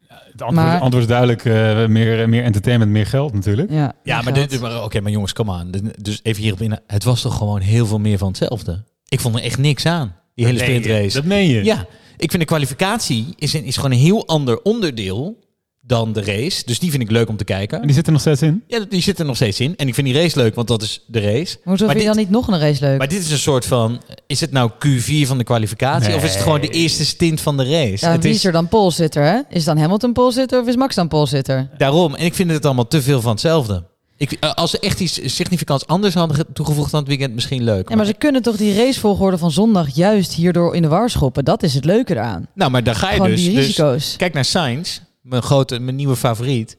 [0.08, 3.72] Het antwoord, Maar- antwoord is duidelijk, eh, meer, meer entertainment, meer geld natuurlijk.
[3.72, 5.72] Ja, Ja, maar, dit, maar oké, maar jongens, kom aan.
[6.02, 6.80] Dus even hierop in.
[6.88, 8.84] Het was toch gewoon heel veel meer van hetzelfde.
[9.08, 11.14] Ik vond er echt niks aan, die hele sprintrace.
[11.14, 11.64] Dat meen je.
[11.64, 15.42] Ja, ik vind de kwalificatie is, een, is gewoon een heel ander onderdeel
[15.86, 16.62] dan de race.
[16.66, 17.82] Dus die vind ik leuk om te En kijken.
[17.82, 18.64] die zit er nog steeds in.
[18.68, 19.76] Ja, die zit er nog steeds in.
[19.76, 21.34] En ik vind die race leuk, want dat is de race.
[21.34, 22.98] Maar Hoezo Maar vind je dan niet nog een race leuk?
[22.98, 24.02] Maar dit is een soort van...
[24.28, 26.16] Is het nou Q4 van de kwalificatie?
[26.16, 28.06] Of is het gewoon de eerste stint van de race?
[28.06, 29.40] Ja, het wie is er dan polesitter, hè?
[29.50, 31.70] Is dan Hamilton polesitter of is Max dan polesitter?
[31.78, 32.16] daarom.
[32.16, 33.92] En ik vind het allemaal te veel van hetzelfde.
[34.18, 37.64] Ik, eh, als ze echt iets significants anders hadden ge- toegevoegd aan het weekend, misschien
[37.64, 37.90] leuk.
[37.90, 41.46] Ja, maar ze kunnen toch die racevolgorde van zondag juist hierdoor in de war schoppen?
[41.46, 42.48] Dat is het leuke eraan.
[42.54, 43.42] nou, maar daar ga je Gewoon dus.
[43.44, 46.76] die dus kijk naar Sainz, mijn, grote, mijn nieuwe favoriet.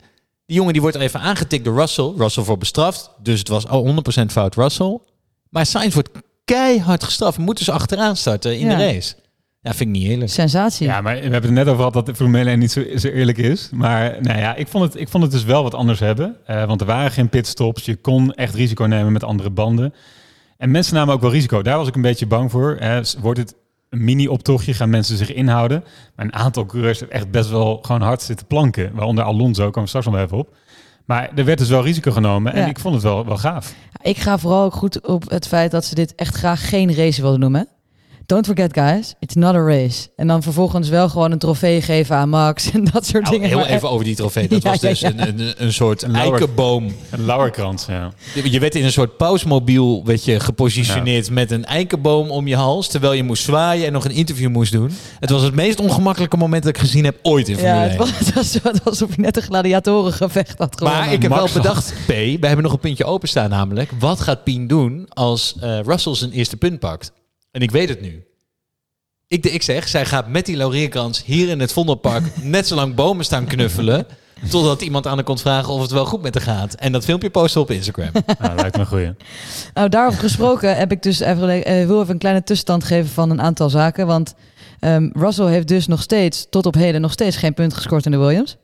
[0.47, 2.12] Die jongen die wordt er even aangetikt door Russell.
[2.16, 3.11] Russell voor bestraft.
[3.23, 4.99] Dus het was al 100% fout Russell.
[5.51, 6.09] Maar Sainz wordt
[6.44, 7.38] keihard gestraft.
[7.38, 8.77] Moeten ze achteraan starten in Ja.
[8.77, 9.14] de race.
[9.64, 10.31] Ja, vind ik niet eerlijk.
[10.31, 10.87] Sensatie.
[10.87, 13.09] Ja, maar we hebben het net over gehad dat de Formule 1 niet zo, zo
[13.09, 13.68] eerlijk is.
[13.72, 16.37] Maar nou ja, ik vond, het, ik vond het dus wel wat anders hebben.
[16.46, 17.85] Eh, want er waren geen pitstops.
[17.85, 19.94] Je kon echt risico nemen met andere banden.
[20.57, 21.62] En mensen namen ook wel risico.
[21.62, 22.77] Daar was ik een beetje bang voor.
[22.79, 23.00] Hè.
[23.20, 23.55] Wordt het
[23.90, 24.74] een mini-optochtje?
[24.74, 25.85] Gaan mensen zich inhouden?
[26.16, 28.90] Maar een aantal coureurs heeft echt best wel gewoon hard zitten planken.
[28.94, 30.55] Waaronder Alonso, komen we straks nog even op.
[31.05, 32.53] Maar er werd dus wel risico genomen.
[32.53, 32.66] En Ja.
[32.66, 33.74] ik vond het wel, wel gaaf.
[34.03, 37.20] Ik ga vooral ook goed op het feit dat ze dit echt graag geen race
[37.20, 37.68] wilden noemen.
[38.26, 40.08] Don't forget guys, it's not a race.
[40.16, 43.48] En dan vervolgens wel gewoon een trofee geven aan Max en dat soort Nou, dingen.
[43.48, 44.48] heel Maar even over die trofee.
[44.54, 45.08] Dat Ja, was dus ja.
[45.16, 46.94] Een, een, een soort Een lauwer- eikenboom.
[47.10, 48.12] Een lauwerkrans, ja.
[48.44, 52.88] Je werd in een soort pausmobiel werd je gepositioneerd met een eikenboom om je hals.
[52.88, 54.90] Terwijl je moest zwaaien en nog een interview moest doen.
[55.20, 57.90] Het was het meest ongemakkelijke moment dat ik gezien heb ooit in Formule Ja, 1.
[57.90, 61.00] het was, het was zo- het was alsof je net een gladiatorengevecht had gewonnen.
[61.04, 62.08] Maar ik heb Max wel bedacht, P,
[62.40, 63.90] we hebben nog een puntje openstaan namelijk.
[63.98, 67.12] Wat gaat Pien doen als eh, Russell zijn eerste punt pakt?
[67.55, 68.25] En ik weet het nu.
[69.29, 72.95] Ik, ik zeg, zij gaat met die laurierkrans hier in het Vondelpark net zo lang
[72.95, 74.07] bomen staan knuffelen.
[74.51, 76.75] Totdat iemand aan haar komt vragen of het wel goed met haar gaat.
[76.75, 78.11] En dat filmpje posten op Instagram.
[78.38, 79.14] Nou, lijkt me een goeie.
[79.75, 83.31] Nou, daarover gesproken heb ik dus even, eh, wil even een kleine tussenstand geven van
[83.31, 84.07] een aantal zaken.
[84.07, 84.35] Want
[84.81, 88.11] ehm, Russell heeft dus nog steeds, tot op heden, nog steeds geen punt gescoord in
[88.11, 88.57] de Williams.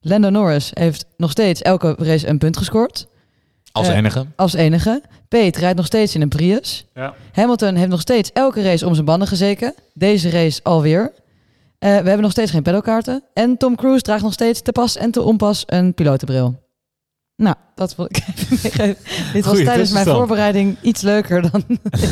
[0.00, 3.06] Lando Norris heeft nog steeds elke race een punt gescoord.
[3.78, 4.26] Als Eh, enige.
[4.36, 5.02] Als enige.
[5.28, 6.86] Pete rijdt nog steeds in een Prius.
[6.94, 7.14] Ja.
[7.32, 9.74] Hamilton heeft nog steeds elke race om zijn banden gezeken.
[9.94, 11.12] Deze race alweer.
[11.78, 13.22] Eh, we hebben nog steeds geen pedalkaarten.
[13.34, 16.66] En Tom Cruise draagt nog steeds te pas en te onpas een pilotenbril.
[17.36, 18.96] Nou, dat wil ik even meegeven.
[19.32, 21.64] Dit was Goeie tijdens mijn voorbereiding iets leuker dan,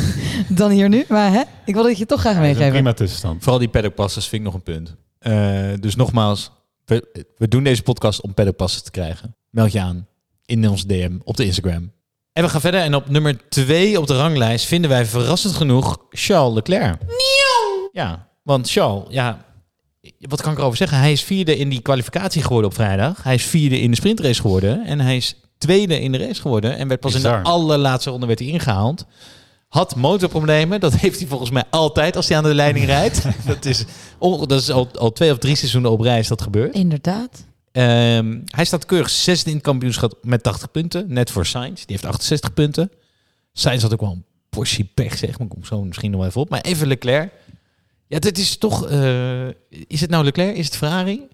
[0.49, 1.05] dan hier nu.
[1.07, 2.71] Maar hè, ik wil het je toch graag Dat een meegeven.
[2.71, 3.41] prima tussenstand.
[3.41, 4.95] Vooral die paddockpasses vind ik nog een punt.
[5.19, 6.51] Eh, dus nogmaals,
[6.85, 9.35] we, we doen deze podcast om paddockpassen te krijgen.
[9.49, 10.07] Meld je aan
[10.47, 11.91] in ons DM op de Instagram.
[12.33, 12.81] En we gaan verder.
[12.81, 17.01] En op nummer twee op de ranglijst vinden wij verrassend genoeg Charles Leclerc.
[17.91, 19.45] Ja, want Charles, ja,
[20.19, 20.97] wat kan ik erover zeggen?
[20.97, 23.23] Hij is vierde in die kwalificatie geworden op vrijdag.
[23.23, 24.85] Hij is vierde in de sprintrace geworden.
[24.85, 26.77] En hij is tweede in de race geworden.
[26.77, 29.05] En werd pas in de allerlaatste ronde werd hij ingehaald.
[29.67, 30.79] Had motorproblemen.
[30.79, 33.23] Dat heeft hij volgens mij altijd als hij aan de leiding rijdt.
[33.47, 33.85] dat is,
[34.19, 36.73] dat is al, al twee of drie seizoenen op rij is dat gebeurd.
[36.73, 37.45] Inderdaad.
[37.71, 41.05] Ehm, hij staat keurig zesde in het kampioenschap met 80 punten.
[41.13, 41.75] Net voor Sainz.
[41.75, 42.91] Die heeft 68 punten.
[43.53, 45.47] Sainz had ook wel een portie pech, zeg maar.
[45.47, 46.49] Ik kom zo misschien nog even op.
[46.49, 47.31] Maar even Leclerc.
[48.07, 48.87] Ja, dit is toch...
[48.87, 49.47] eh,
[49.87, 50.55] is het nou Leclerc?
[50.55, 51.27] Is het Ferrari?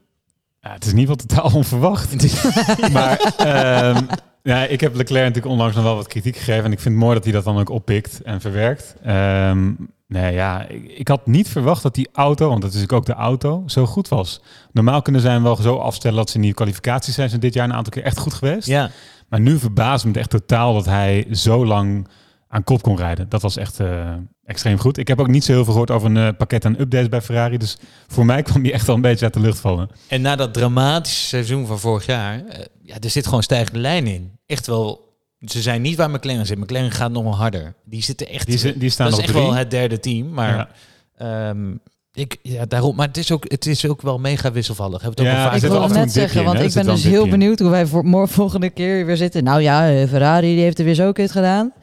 [0.62, 2.32] Ja, het is ieder geval totaal onverwacht.
[2.94, 4.06] maar ehm,
[4.44, 6.64] ja, ik heb Leclerc natuurlijk onlangs nog wel wat kritiek gegeven.
[6.64, 8.96] En ik vind het mooi dat hij dat dan ook oppikt en verwerkt.
[9.04, 9.72] Ehm,
[10.14, 13.16] nee, ja, ik, ik had niet verwacht dat die auto, want dat is natuurlijk ook
[13.16, 14.42] de auto, zo goed was.
[14.72, 17.30] Normaal kunnen zij hem wel zo afstellen dat ze in die kwalificaties zijn.
[17.30, 18.68] Ze dit jaar een aantal keer echt goed geweest.
[18.68, 18.90] Ja.
[19.30, 22.08] Maar nu verbaast me het echt totaal dat hij zo lang
[22.48, 23.30] aan kop kon rijden.
[23.30, 24.14] Dat was echt eh,
[24.46, 24.98] extreem goed.
[24.98, 27.22] Ik heb ook niet zo heel veel gehoord over een eh, pakket aan updates bij
[27.22, 27.58] Ferrari.
[27.58, 29.90] Dus voor mij kwam hij echt wel een beetje uit de lucht vallen.
[30.08, 32.46] En na dat dramatische seizoen van vorig jaar...
[32.46, 34.40] eh, ja, er zit gewoon stijgende lijn in.
[34.46, 35.03] Echt wel...
[35.46, 36.58] Ze zijn niet waar McLaren zit.
[36.58, 37.74] McLaren gaat nog wel harder.
[37.86, 38.48] Die zitten echt...
[38.48, 40.34] Die die staan dat op is echt wel het derde team.
[40.34, 40.70] Maar...
[41.18, 41.72] ehm,
[42.14, 45.02] ik, ja, daarom, maar het is, ook, het is ook wel mega wisselvallig.
[45.02, 47.28] We het ook al vaak Ik en net zeggen, in, want ik ben dus heel
[47.28, 49.44] benieuwd hoe wij voor morgen volgende keer weer zitten.
[49.44, 51.74] Nou ja, eh, Ferrari die heeft er weer zo kut gedaan.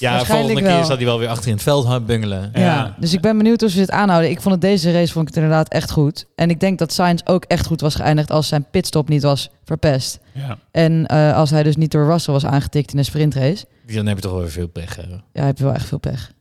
[0.00, 0.84] Ja, volgende keer wel.
[0.84, 2.50] zal hij wel weer achter in het veld gaan bungelen.
[2.54, 2.60] Ja.
[2.60, 2.96] Ja.
[2.98, 4.30] dus ik ben benieuwd hoe ze dit aanhouden.
[4.30, 6.26] Ik vond het deze race vond ik het inderdaad echt goed.
[6.34, 9.50] En ik denk dat Sainz ook echt goed was geëindigd als zijn pitstop niet was
[9.64, 10.18] verpest.
[10.32, 10.58] Ja.
[10.70, 13.64] En eh, als hij dus niet door Russell was aangetikt in een sprintrace.
[13.86, 14.96] Dan heb je toch wel weer veel pech.
[14.96, 15.02] hè?
[15.32, 16.32] Ja, heb je wel echt veel pech.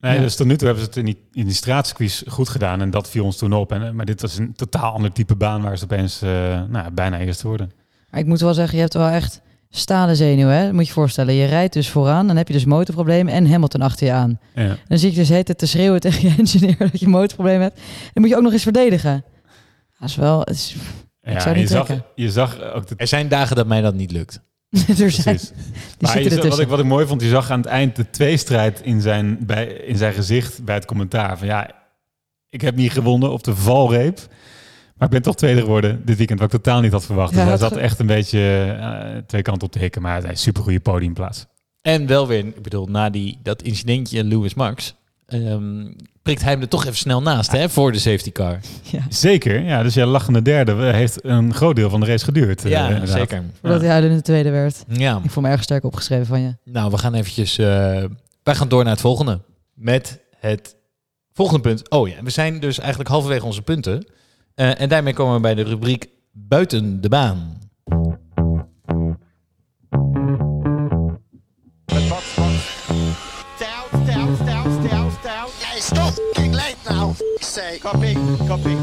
[0.00, 0.20] Nee, Ja.
[0.22, 2.80] dus tot nu toe hebben ze het in die, in die straatcircuits goed gedaan.
[2.80, 3.72] En dat viel ons toen op.
[3.72, 6.72] En, eh, maar dit was een totaal ander type baan waar ze opeens eh, nou,
[6.72, 7.72] ja, bijna eerste worden.
[8.10, 9.40] Maar ik moet wel zeggen, je hebt wel echt
[9.76, 10.54] stalen zenuwen.
[10.54, 10.64] Hè?
[10.64, 11.34] Dat moet je je voorstellen.
[11.34, 14.40] Je rijdt dus vooraan, dan heb je dus motorproblemen en Hamilton achter je aan.
[14.54, 14.76] Ja.
[14.88, 17.76] Dan zie ik dus heet het te schreeuwen tegen je engineer dat je motorprobleem hebt.
[18.12, 19.24] Dan moet je ook nog eens verdedigen.
[19.98, 20.40] Dat is wel...
[20.40, 20.76] Het is,
[21.20, 23.80] Ja, zou en niet je, zag, je zag ook de Er zijn dagen dat mij
[23.80, 24.40] dat niet lukt.
[24.98, 25.40] er zijn,
[26.00, 28.80] Maar je wat, ik, wat ik mooi vond, je zag aan het eind de tweestrijd
[28.80, 31.38] in zijn, bij, in zijn gezicht bij het commentaar.
[31.38, 31.70] Van ja,
[32.48, 34.20] ik heb niet gewonnen op de valreep.
[34.94, 37.30] Maar ik ben toch tweede geworden dit weekend, wat ik totaal niet had verwacht.
[37.34, 40.02] Ja, dus hij zat echt een beetje eh, twee kanten op te hikken.
[40.02, 41.46] Maar hij is super goede podiumplaats.
[41.82, 44.94] En wel weer, ik bedoel, na die, dat incidentje Lewis Max...
[45.26, 45.86] ehm,
[46.22, 47.68] prikt hij hem er toch even snel naast, hè?
[47.68, 48.58] Voor de safety car.
[49.08, 49.82] Zeker, ja.
[49.82, 52.64] Dus ja, lachende derde heeft een groot deel van de race geduurd.
[52.64, 53.42] eh, ja, zeker.
[53.60, 54.84] Voordat hij huilend in de tweede werd.
[54.88, 55.20] Ja.
[55.24, 56.56] Ik voel me erg sterk opgeschreven van je.
[56.64, 57.58] Nou, we gaan eventjes...
[57.58, 57.66] eh,
[58.42, 59.40] wij gaan door naar het volgende.
[59.74, 60.76] Met het
[61.32, 61.90] volgende punt.
[61.90, 64.06] Oh ja, we zijn dus eigenlijk halverwege onze punten.
[64.54, 67.58] Eh, en daarmee komen we bij de rubriek Buiten de baan.
[77.80, 78.76] Copy.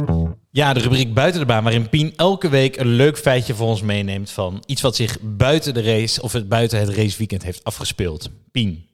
[0.52, 3.82] Ja, de rubriek Buiten de baan, waarin Pien elke week een leuk feitje voor ons
[3.82, 8.30] meeneemt van iets wat zich buiten de race of het buiten het raceweekend heeft afgespeeld.
[8.52, 8.90] Pien.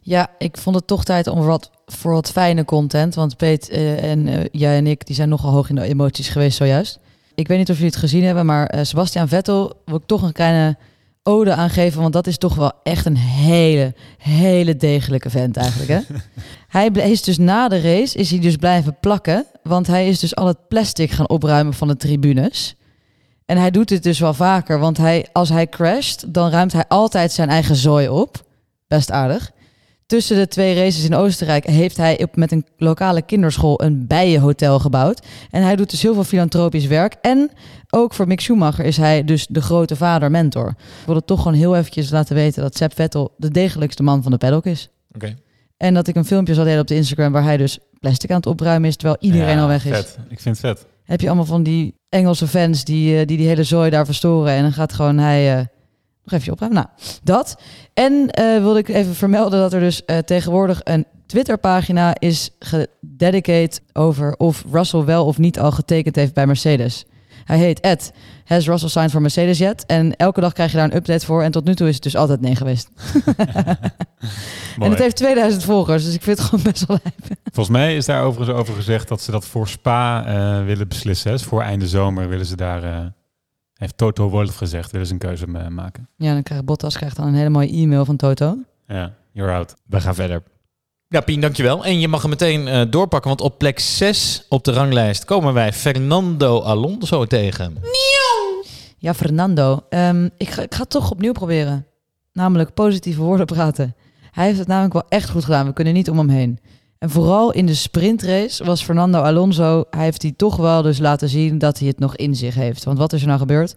[0.00, 3.14] Ja, ik vond het toch tijd om wat, voor wat fijne content.
[3.14, 6.28] Want Peet eh, en eh, jij en ik die zijn nogal hoog in de emoties
[6.28, 6.98] geweest zojuist.
[7.34, 10.22] Ik weet niet of jullie het gezien hebben, maar eh, Sebastian Vettel wil ik toch
[10.22, 10.76] een kleine
[11.22, 12.00] ode aangeven.
[12.00, 15.90] Want dat is toch wel echt een hele, hele degelijke vent eigenlijk.
[15.90, 16.14] Hè?
[16.78, 19.46] hij is dus na de race is hij dus blijven plakken.
[19.62, 22.76] Want hij is dus al het plastic gaan opruimen van de tribunes.
[23.46, 24.78] En hij doet dit dus wel vaker.
[24.78, 28.44] Want hij, als hij crasht, dan ruimt hij altijd zijn eigen zooi op.
[28.88, 29.50] Best aardig.
[30.10, 34.78] Tussen de twee races in Oostenrijk heeft hij op, met een lokale kinderschool een bijenhotel
[34.78, 35.26] gebouwd.
[35.50, 37.16] En hij doet dus heel veel filantropisch werk.
[37.20, 37.50] En
[37.90, 40.68] ook voor Mick Schumacher is hij dus de grote vader mentor.
[40.68, 44.22] Ik wil het toch gewoon heel eventjes laten weten dat Sepp Vettel de degelijkste man
[44.22, 44.88] van de paddock is.
[45.14, 45.34] Oké.
[45.76, 48.36] En dat ik een filmpje zal delen op de Instagram waar hij dus plastic aan
[48.36, 49.96] het opruimen is terwijl iedereen Ja, al weg is.
[49.96, 50.18] Vet.
[50.28, 50.86] Ik vind het vet.
[51.04, 54.52] Heb je allemaal van die Engelse fans die, eh, die die hele zooi daar verstoren.
[54.52, 55.64] En dan gaat gewoon hij eh,
[56.24, 56.82] nog even opruimen.
[56.82, 57.60] Nou, dat.
[57.94, 63.82] En eh, wilde ik even vermelden dat er dus eh, tegenwoordig een Twitterpagina is gededicated
[63.92, 67.04] over of Russell wel of niet al getekend heeft bij Mercedes.
[67.44, 68.12] Hij heet Ed.
[68.44, 69.86] Has Russell signed for Mercedes yet?
[69.86, 71.42] En elke dag krijg je daar een update voor.
[71.42, 72.90] En tot nu toe is het dus altijd nee geweest.
[74.78, 77.38] en het heeft 2000 volgers, dus ik vind het gewoon best wel lijp.
[77.52, 81.30] Volgens mij is daar overigens over gezegd dat ze dat voor Spa eh, willen beslissen.
[81.30, 81.36] hè.
[81.36, 83.12] Dus voor einde zomer willen ze daar,
[83.80, 86.08] heeft Toto Wolff gezegd, willen ze een keuze eh, maken.
[86.16, 88.56] Ja, dan krijgt Bottas krijgt dan een hele mooie e-mail van Toto.
[88.86, 89.74] Ja, you're out.
[89.86, 90.42] We gaan verder.
[91.08, 91.84] Ja, Pien, dankjewel.
[91.84, 95.54] En je mag hem meteen eh, doorpakken, want op plek 6 op de ranglijst komen
[95.54, 97.76] wij Fernando Alonso tegen.
[98.98, 99.84] Ja, Fernando.
[99.88, 101.86] Ehm, ik, ga, ik ga het toch opnieuw proberen.
[102.32, 103.94] Namelijk positieve woorden praten.
[104.30, 105.66] Hij heeft het namelijk wel echt goed gedaan.
[105.66, 106.58] We kunnen niet om hem heen.
[107.00, 109.84] En vooral in de sprintrace was Fernando Alonso...
[109.90, 112.84] Hij heeft die toch wel dus laten zien dat hij het nog in zich heeft.
[112.84, 113.74] Want wat is er nou gebeurd?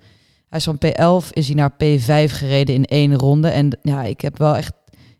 [0.49, 3.47] Hij is van P11, is hij naar P5 gereden in één ronde.
[3.47, 4.73] En ja, ik heb wel echt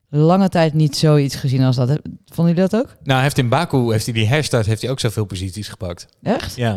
[0.09, 1.99] lange tijd niet zoiets gezien als dat.
[2.25, 2.87] Vonden jullie dat ook?
[2.87, 6.05] Nou, hij heeft in Baku, heeft hij die herstart, heeft hij ook zoveel posities gepakt.
[6.21, 6.55] Echt?
[6.55, 6.71] Ja.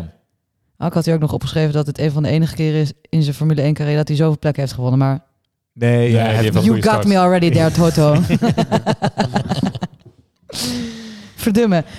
[0.77, 2.91] Nou, ik had hier ook nog opgeschreven dat het een van de enige keren is
[3.09, 4.99] in zijn Formule 1 carrière dat hij zoveel plekken heeft gewonnen.
[4.99, 5.25] Maar
[5.73, 7.07] Nee, ja, hij you got start.
[7.07, 8.15] me already there, Toto.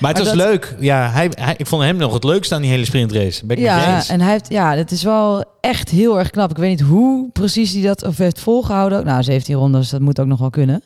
[0.00, 0.74] Maar het was dat- leuk.
[0.78, 3.46] Ja, hij, hij, ik vond hem nog het leukste aan die hele sprintrace.
[3.46, 6.50] Ben ik Ja, en hij heeft, ja, het is wel echt heel erg knap.
[6.50, 9.04] Ik weet niet hoe precies hij dat of heeft volgehouden.
[9.04, 10.82] Nou, 17 rondes, dat moet ook nog wel kunnen.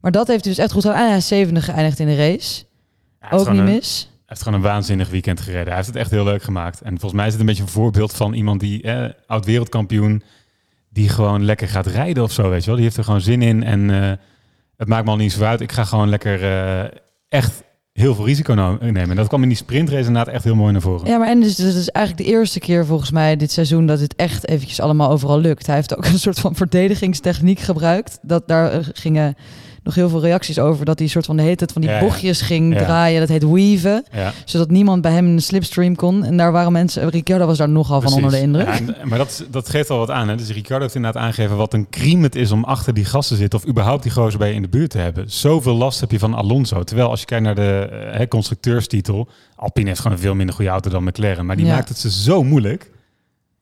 [0.00, 1.00] Maar dat heeft hij dus echt goed gedaan.
[1.02, 2.64] En hij is zevende geëindigd in de race.
[3.30, 4.02] Ook niet een- mis.
[4.10, 5.66] Hij heeft gewoon een waanzinnig weekend gereden.
[5.66, 6.80] Hij heeft het echt heel leuk gemaakt.
[6.80, 10.22] En volgens mij is het een beetje een voorbeeld van iemand die, eh, oud-wereldkampioen,
[10.90, 12.74] die gewoon lekker gaat rijden of zo, weet je wel.
[12.74, 14.12] Die heeft er gewoon zin in en eh,
[14.76, 15.60] het maakt me al niet zo uit.
[15.60, 16.84] Ik ga gewoon lekker eh,
[17.30, 17.62] echt
[17.92, 19.10] heel veel risico nemen.
[19.10, 21.08] En dat kwam in die sprintrace inderdaad echt heel mooi naar voren.
[21.08, 23.86] Ja, maar en dus, dus het is eigenlijk de eerste keer volgens mij dit seizoen
[23.86, 25.66] dat het echt eventjes allemaal overal lukt.
[25.66, 28.18] Hij heeft ook een soort van verdedigingstechniek gebruikt.
[28.22, 29.34] Dat daar eh, gingen
[29.82, 31.90] nog heel veel reacties over dat hij een soort van de hele tijd van die
[31.90, 32.78] Ja, bochtjes ging Ja.
[32.84, 33.20] draaien.
[33.20, 34.04] Dat heet weaven.
[34.44, 36.24] Zodat niemand bij hem in de slipstream kon.
[36.24, 38.66] En daar waren mensen, Ricciardo was daar nogal van onder de indruk.
[38.66, 40.28] En- maar dat, dat geeft al wat aan.
[40.28, 40.36] Hè?
[40.36, 43.42] Dus Ricardo heeft inderdaad aangegeven wat een crime het is om achter die gasten te
[43.42, 43.58] zitten.
[43.58, 45.24] Of überhaupt die gozer bij je in de buurt te hebben.
[45.30, 46.82] Zoveel last heb je van Alonso.
[46.82, 49.28] Terwijl als je kijkt naar de eh, hè, constructeurstitel.
[49.56, 51.46] Alpine heeft gewoon een veel minder goede auto dan McLaren.
[51.46, 52.90] Maar die maakt het ze zo moeilijk.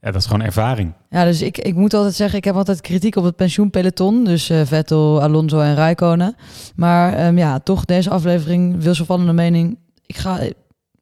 [0.00, 0.92] Ja, dat is gewoon ervaring.
[1.10, 4.24] Ja, dus ik, ik moet altijd zeggen, ik heb altijd kritiek op het pensioenpeloton.
[4.24, 6.36] Dus eh, Vettel, Alonso en Räikkönen.
[6.76, 9.78] Maar ehm, ja, toch deze aflevering, wisselvallende mening.
[10.06, 10.50] Ik ga, eh,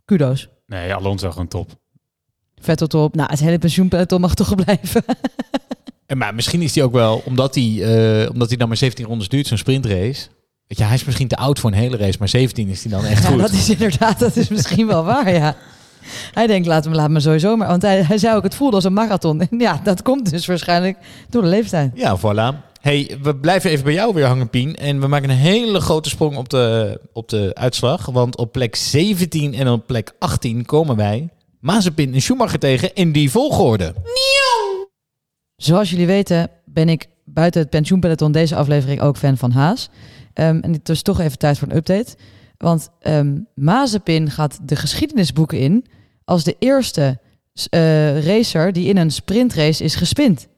[0.04, 0.48] kudos.
[0.66, 1.70] Nee, Alonso gewoon top.
[2.60, 3.14] Vettel top.
[3.14, 5.04] Nou, het hele pensioenpeloton mag toch blijven.
[6.06, 7.64] En maar misschien is hij ook wel, omdat hij,
[8.22, 10.26] eh, omdat hij dan maar 17 rondes duurt, zo'n sprintrace.
[10.66, 12.92] Weet je, hij is misschien te oud voor een hele race, maar 17 is hij
[12.92, 13.40] dan echt Ja, goed.
[13.40, 15.56] dat is inderdaad, dat is misschien wel waar, ja.
[16.32, 17.68] Hij denkt, laat me, laat me sowieso maar.
[17.68, 19.40] Want hij, hij zei ook, het voelde als een marathon.
[19.40, 20.98] En ja, dat komt dus waarschijnlijk
[21.30, 21.90] door de leeftijd.
[21.94, 22.74] Ja, voilà.
[22.80, 24.74] Hey, we blijven even bij jou weer hangen, Pien.
[24.74, 28.06] En we maken een hele grote sprong op de, op de uitslag.
[28.06, 31.28] Want op plek 17 en op plek 18 komen wij
[31.60, 33.94] Mazepin en Schumacher tegen in die volgorde.
[35.56, 39.88] Zoals jullie weten ben ik buiten het pensioenpeloton deze aflevering ook fan van Haas.
[40.32, 42.16] Ehm, en het is toch even tijd voor een update.
[42.56, 45.84] Want ehm Mazepin gaat de geschiedenisboeken in
[46.26, 47.18] als de eerste
[47.70, 50.48] eh, racer die in een sprintrace is gespind.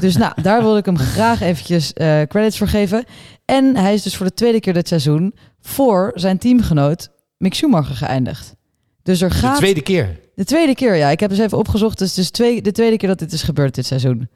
[0.00, 3.04] Dus nou, daar wil ik hem graag eventjes eh, credits voor geven.
[3.44, 7.94] En hij is dus voor de tweede keer dit seizoen voor zijn teamgenoot Mick Schumacher
[7.96, 8.54] geëindigd.
[9.02, 9.52] Dus er gaat...
[9.54, 10.20] De tweede keer.
[10.34, 11.08] De tweede keer, ja.
[11.10, 11.98] Ik heb dus even opgezocht.
[11.98, 14.28] Dus het is twee, de tweede keer dat dit is gebeurd dit seizoen.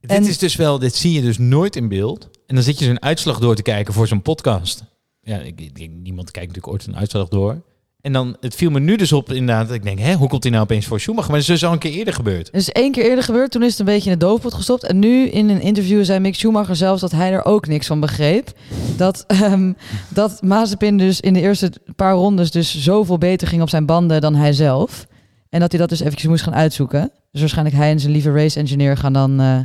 [0.00, 2.28] En- Dit is dus wel, dit zie je dus nooit in beeld.
[2.46, 4.82] En dan zit je zo'n uitslag door te kijken voor zo'n podcast.
[5.22, 7.62] Ja, ik, ik- niemand kijkt natuurlijk ooit een uitslag door.
[8.04, 9.72] En dan, het viel me nu dus op inderdaad.
[9.72, 11.30] Ik denk, hè, hoe komt hij nou opeens voor Schumacher?
[11.30, 12.46] Maar dat is dus al een keer eerder gebeurd.
[12.46, 13.50] Het is één keer eerder gebeurd.
[13.50, 14.84] Toen is het een beetje in de doofpot gestopt.
[14.84, 18.00] En nu in een interview zei Mick Schumacher zelfs dat hij er ook niks van
[18.00, 18.52] begreep.
[18.96, 19.72] Dat, ehm,
[20.08, 24.20] dat Mazepin dus in de eerste paar rondes dus zoveel beter ging op zijn banden
[24.20, 25.06] dan hij zelf.
[25.48, 27.10] En dat hij dat dus eventjes moest gaan uitzoeken.
[27.30, 29.58] Dus waarschijnlijk hij en zijn lieve race engineer gaan dan eh,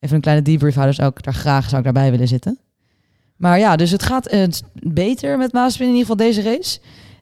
[0.00, 0.96] even een kleine debrief houden.
[0.96, 2.58] Dus ook daar graag zou ik daarbij willen zitten.
[3.36, 6.78] Maar ja, dus het gaat eh, beter met Mazepin in ieder geval deze race.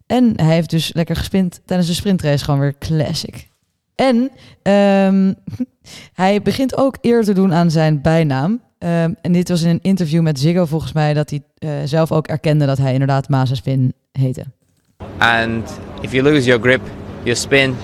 [0.06, 2.44] En hij heeft dus lekker gespind tijdens de sprintrace.
[2.44, 3.48] Gewoon weer classic.
[3.94, 4.30] En
[4.62, 5.32] ehm,
[6.22, 8.60] hij begint ook eer te doen aan zijn bijnaam.
[8.78, 11.14] Ehm, en dit was in een interview met Ziggo volgens mij...
[11.14, 14.44] dat hij eh, zelf ook erkende dat hij inderdaad Mazepin heette.
[15.18, 16.80] And if you lose your grip,
[17.22, 17.74] you spin.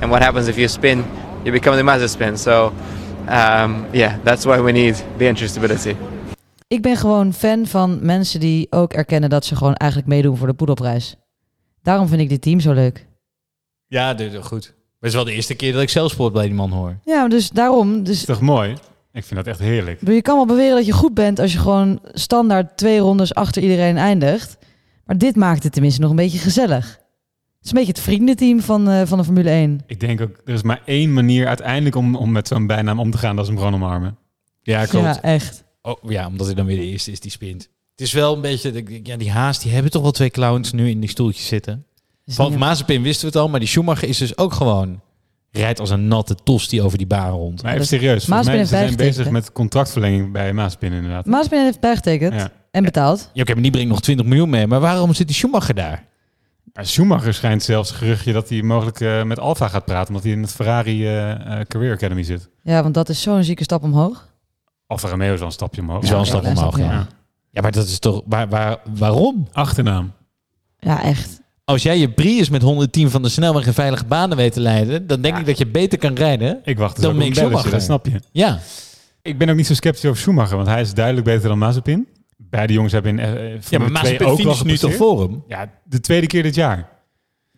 [0.00, 1.04] And what happens if you spin?
[1.42, 2.38] You become the Mazda spin.
[2.38, 2.72] So,
[3.28, 5.94] um, yeah, that's why we need the entry stability.
[6.68, 9.30] Ik ben gewoon fan van mensen die ook erkennen...
[9.30, 11.16] dat ze gewoon eigenlijk meedoen voor de poedelprijs.
[11.82, 13.06] Daarom vind ik dit team zo leuk.
[13.86, 14.64] Ja, dit, goed.
[14.64, 16.98] Het is wel de eerste keer dat ik zelfsport bij die man hoor.
[17.04, 18.04] Ja, dus daarom.
[18.04, 18.70] Dus is toch mooi?
[19.12, 20.00] Ik vind dat echt heerlijk.
[20.06, 23.62] Je kan wel beweren dat je goed bent als je gewoon standaard twee rondes achter
[23.62, 24.58] iedereen eindigt.
[25.04, 26.86] Maar dit maakt het tenminste nog een beetje gezellig.
[26.86, 29.80] Het is een beetje het vriendenteam van, eh, van de Formule 1.
[29.86, 33.10] Ik denk ook, er is maar één manier uiteindelijk om, om met zo'n bijnaam om
[33.10, 33.36] te gaan.
[33.36, 34.18] Dat is hem gewoon omarmen.
[34.62, 35.04] Ja, klopt.
[35.04, 35.64] Ja, echt.
[35.82, 37.70] Oh, ja, omdat hij dan weer de eerste is die spint.
[38.00, 40.88] Het is wel een beetje, ja, die haas, die hebben toch wel twee clowns nu
[40.88, 41.84] in die stoeltjes zitten.
[42.26, 45.00] Van Mazepin wisten we het al, maar die Schumacher is dus ook gewoon
[45.50, 47.62] rijdt als een natte tosti over die baan rond.
[47.62, 51.26] Maar even serieus, volgens mij ze zijn bezig met contractverlenging bij Maaspin inderdaad.
[51.26, 52.50] Maaspin heeft bijgetekend Ja.
[52.70, 53.30] en betaald.
[53.32, 54.66] Ja, oké, maar die brengt nog 20 miljoen mee.
[54.66, 56.06] Maar waarom zit die Schumacher daar?
[56.72, 60.22] Maar Schumacher schijnt zelfs een geruchtje dat hij mogelijk eh, met Alfa gaat praten, omdat
[60.22, 62.48] hij in het Ferrari eh, eh, Career Academy zit.
[62.62, 64.28] Ja, want dat is zo'n zieke stap omhoog.
[64.86, 66.02] Alfa Romeo is wel een stapje omhoog.
[66.02, 67.06] Is wel een stap omhoog, ja.
[67.50, 68.22] Ja, maar dat is toch...
[68.26, 69.48] Waar, waar, waarom?
[69.52, 70.12] Achternaam.
[70.78, 71.40] Ja, echt.
[71.64, 75.06] Als jij je Prius met 110 van de snelweg in veilige banen weet te leiden...
[75.06, 77.70] dan denk ik dat je beter kan rijden Ik wacht dus dan Mick Schumacher.
[77.70, 78.20] dat snap je.
[78.32, 78.58] Ja.
[79.22, 82.08] Ik ben ook niet zo sceptisch over Schumacher, want hij is duidelijk beter dan Mazepin.
[82.36, 84.96] Beide jongens hebben in eh, Ja, maar Formule 2 Mazepin ook wel nu toch gepresteerd.
[84.96, 85.44] voor hem?
[85.48, 86.88] Ja, de tweede keer dit jaar.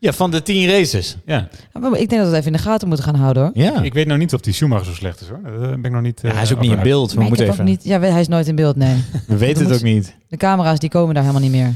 [0.03, 1.17] Ja, van de 10 races.
[1.27, 1.49] Ja.
[1.73, 3.51] Ik denk dat we het even in de gaten moeten gaan houden hoor.
[3.55, 3.83] Ja.
[3.83, 5.41] Ik weet nou niet of die Schumacher zo slecht is hoor.
[5.61, 6.21] Ben ik nog niet.
[6.23, 7.11] Ja, eh, hij is ook over niet in beeld.
[7.13, 7.65] We Maar moeten ook even...
[7.65, 8.97] niet, ja, hij is nooit in beeld, nee.
[9.27, 10.17] We weten het ook niet.
[10.29, 11.73] De camera's die komen daar helemaal niet meer.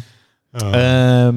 [0.53, 0.75] Oh.
[0.75, 1.37] Ehm,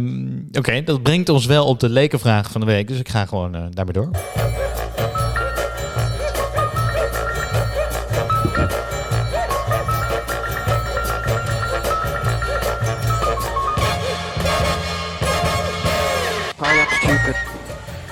[0.57, 2.87] Oké, dat brengt ons wel op de lekenvraag van de week.
[2.87, 4.09] Dus ik ga gewoon eh, daarmee door.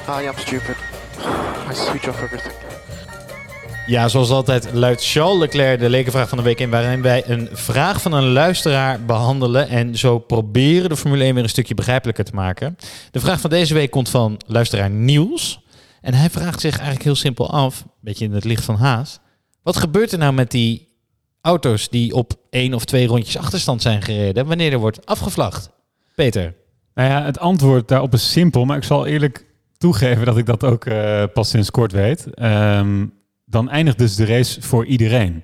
[0.09, 0.75] I am stupid.
[1.69, 2.53] I switch off everything.
[3.87, 6.69] Ja, zoals altijd luidt Charles Leclerc de lekenvraag van de week in...
[6.69, 9.69] waarin wij een vraag van een luisteraar behandelen...
[9.69, 12.75] en zo proberen de Formule 1 weer een stukje begrijpelijker te maken.
[13.11, 15.65] De vraag van deze week komt van luisteraar Niels.
[16.01, 17.81] En hij vraagt zich eigenlijk heel simpel af...
[17.81, 19.19] een beetje in het licht van Haas...
[19.63, 20.87] wat gebeurt er nou met die
[21.41, 21.89] auto's...
[21.89, 24.45] die op één of twee rondjes achterstand zijn gereden...
[24.45, 25.69] wanneer er wordt afgevlacht?
[26.15, 26.55] Peter.
[26.93, 29.46] Nou ja, het antwoord daarop is simpel, maar ik zal eerlijk
[29.77, 32.33] toegeven dat ik dat ook eh, pas sinds kort weet.
[32.33, 33.05] Ehm,
[33.45, 35.43] dan eindigt dus de race voor iedereen.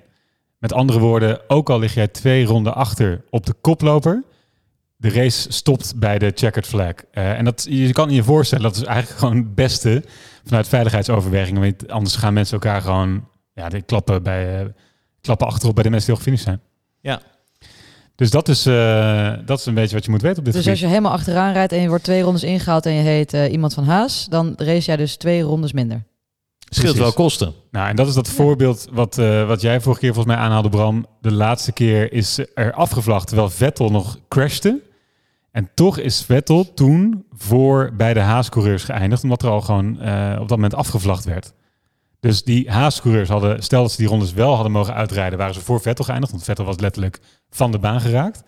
[0.58, 4.24] Met andere woorden, ook al lig jij twee ronden achter op de koploper,
[4.96, 6.94] de race stopt bij de checkered flag.
[7.10, 10.04] Eh, en dat, je kan je voorstellen, dat is eigenlijk gewoon het beste
[10.44, 11.60] vanuit veiligheidsoverwegingen.
[11.60, 14.66] Want anders gaan mensen elkaar gewoon ja, klappen, bij, eh,
[15.20, 16.60] klappen achterop bij de mensen die al gefinished zijn.
[17.00, 17.33] Ja.
[18.16, 20.62] Dus dat is, eh, dat is een beetje wat je moet weten op dit Dus
[20.62, 20.70] gebied.
[20.82, 23.52] als je helemaal achteraan rijdt en je wordt twee rondes ingehaald en je heet eh,
[23.52, 26.04] iemand van Haas, dan race jij dus twee rondes minder.
[26.68, 27.52] Scheelt wel kosten.
[27.70, 30.68] Nou, en dat is dat voorbeeld wat, eh, wat jij vorige keer volgens mij aanhaalde,
[30.68, 31.06] Bram.
[31.20, 34.80] De laatste keer is er afgevlacht terwijl Vettel nog crashte.
[35.50, 40.32] En toch is Vettel toen voor bij de Haas-coureurs geëindigd, omdat er al gewoon eh,
[40.32, 41.52] op dat moment afgevlacht werd.
[42.24, 45.60] Dus die Haas-coureurs hadden, stel dat ze die rondes wel hadden mogen uitrijden, waren ze
[45.60, 48.42] voor Vettel geëindigd, want Vettel was letterlijk van de baan geraakt.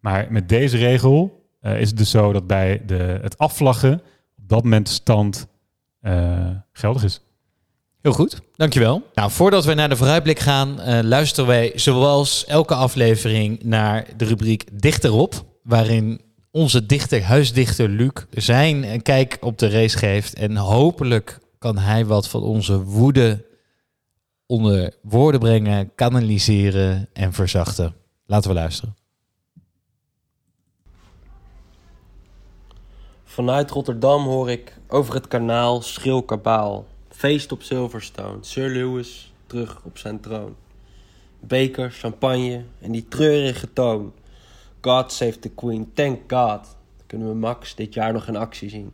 [0.00, 3.92] Maar met deze regel eh, is het dus zo dat bij de, het afvlaggen
[4.38, 5.46] op dat moment stand
[6.00, 7.20] eh, geldig is.
[8.00, 9.02] Heel goed, dankjewel.
[9.14, 14.24] Nou, voordat we naar de vooruitblik gaan, eh, luisteren wij zoals elke aflevering naar de
[14.24, 20.34] rubriek Dichterop, waarin onze dichter, huisdichter Luc, zijn kijk op de race geeft.
[20.34, 23.44] En hopelijk kan hij wat van onze woede
[24.46, 27.94] onder woorden brengen, kanaliseren en verzachten.
[28.26, 28.96] Laten we luisteren.
[33.24, 36.86] Vanuit Rotterdam hoor ik over het kanaal schril kabaal.
[37.08, 40.56] Feest op Silverstone, Sir Lewis terug op zijn troon.
[41.40, 44.12] Beker, champagne en die treurige toon.
[44.80, 46.76] God save the Queen, thank God.
[47.06, 48.92] Kunnen we Max dit jaar nog in actie zien.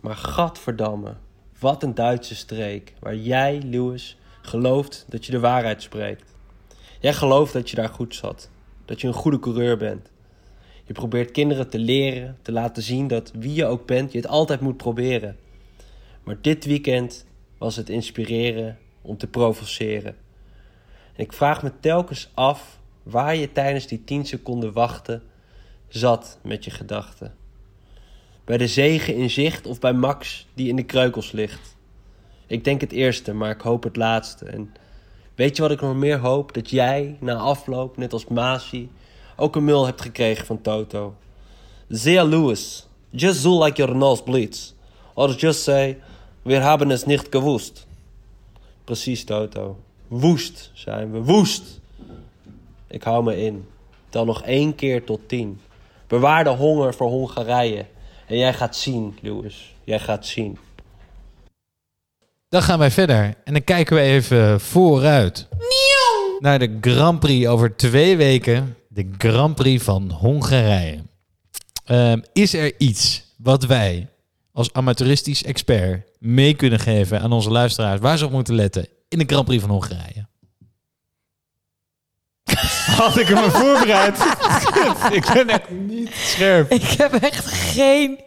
[0.00, 1.14] Maar gadverdamme,
[1.60, 2.94] wat een Duitse streek.
[2.98, 6.34] Waar jij, Lewis, gelooft dat je de waarheid spreekt.
[7.00, 8.50] Jij gelooft dat je daar goed zat.
[8.84, 10.10] Dat je een goede coureur bent.
[10.84, 14.26] Je probeert kinderen te leren, te laten zien dat wie je ook bent, je het
[14.26, 15.36] altijd moet proberen.
[16.24, 17.26] Maar dit weekend
[17.58, 20.16] was het inspireren om te provoceren.
[21.14, 25.22] En ik vraag me telkens af waar je tijdens die 10 seconden wachten
[25.88, 27.34] zat met je gedachten.
[28.50, 31.76] Bij de zegen in zicht of bij Max die in de kreukels ligt.
[32.46, 34.44] Ik denk het eerste, maar ik hoop het laatste.
[34.44, 34.72] En
[35.34, 36.54] weet je wat ik nog meer hoop?
[36.54, 38.90] Dat jij na afloop, net als Masi,
[39.36, 41.14] ook een mail hebt gekregen van Toto.
[41.88, 44.74] Zia Lewis, just do like your nose bleeds.
[45.14, 45.98] Or just say,
[46.42, 47.86] we hebben het niet gewusst.
[48.84, 49.78] Precies, Toto.
[50.08, 51.80] Woest zijn we, woest.
[52.86, 53.68] Ik hou me in.
[54.08, 55.60] Tel nog één keer tot tien.
[56.06, 57.86] Bewaar de honger voor Hongarije.
[58.30, 59.74] En jij gaat zien, Lewis.
[59.84, 60.58] Jij gaat zien.
[62.48, 63.34] dan gaan wij verder.
[63.44, 65.48] En dan kijken we even vooruit.
[66.38, 68.76] Naar de Grand Prix over twee weken.
[68.88, 70.98] De Grand Prix van Hongarije.
[71.84, 74.08] Ehm, is er iets wat wij
[74.52, 79.18] als amateuristisch expert mee kunnen geven aan onze luisteraars waar ze op moeten letten in
[79.18, 80.19] de Grand Prix van Hongarije?
[82.96, 84.18] Had ik hem maar voorbereid.
[85.18, 86.70] ik ben echt niet scherp.
[86.72, 88.18] Ik heb echt geen...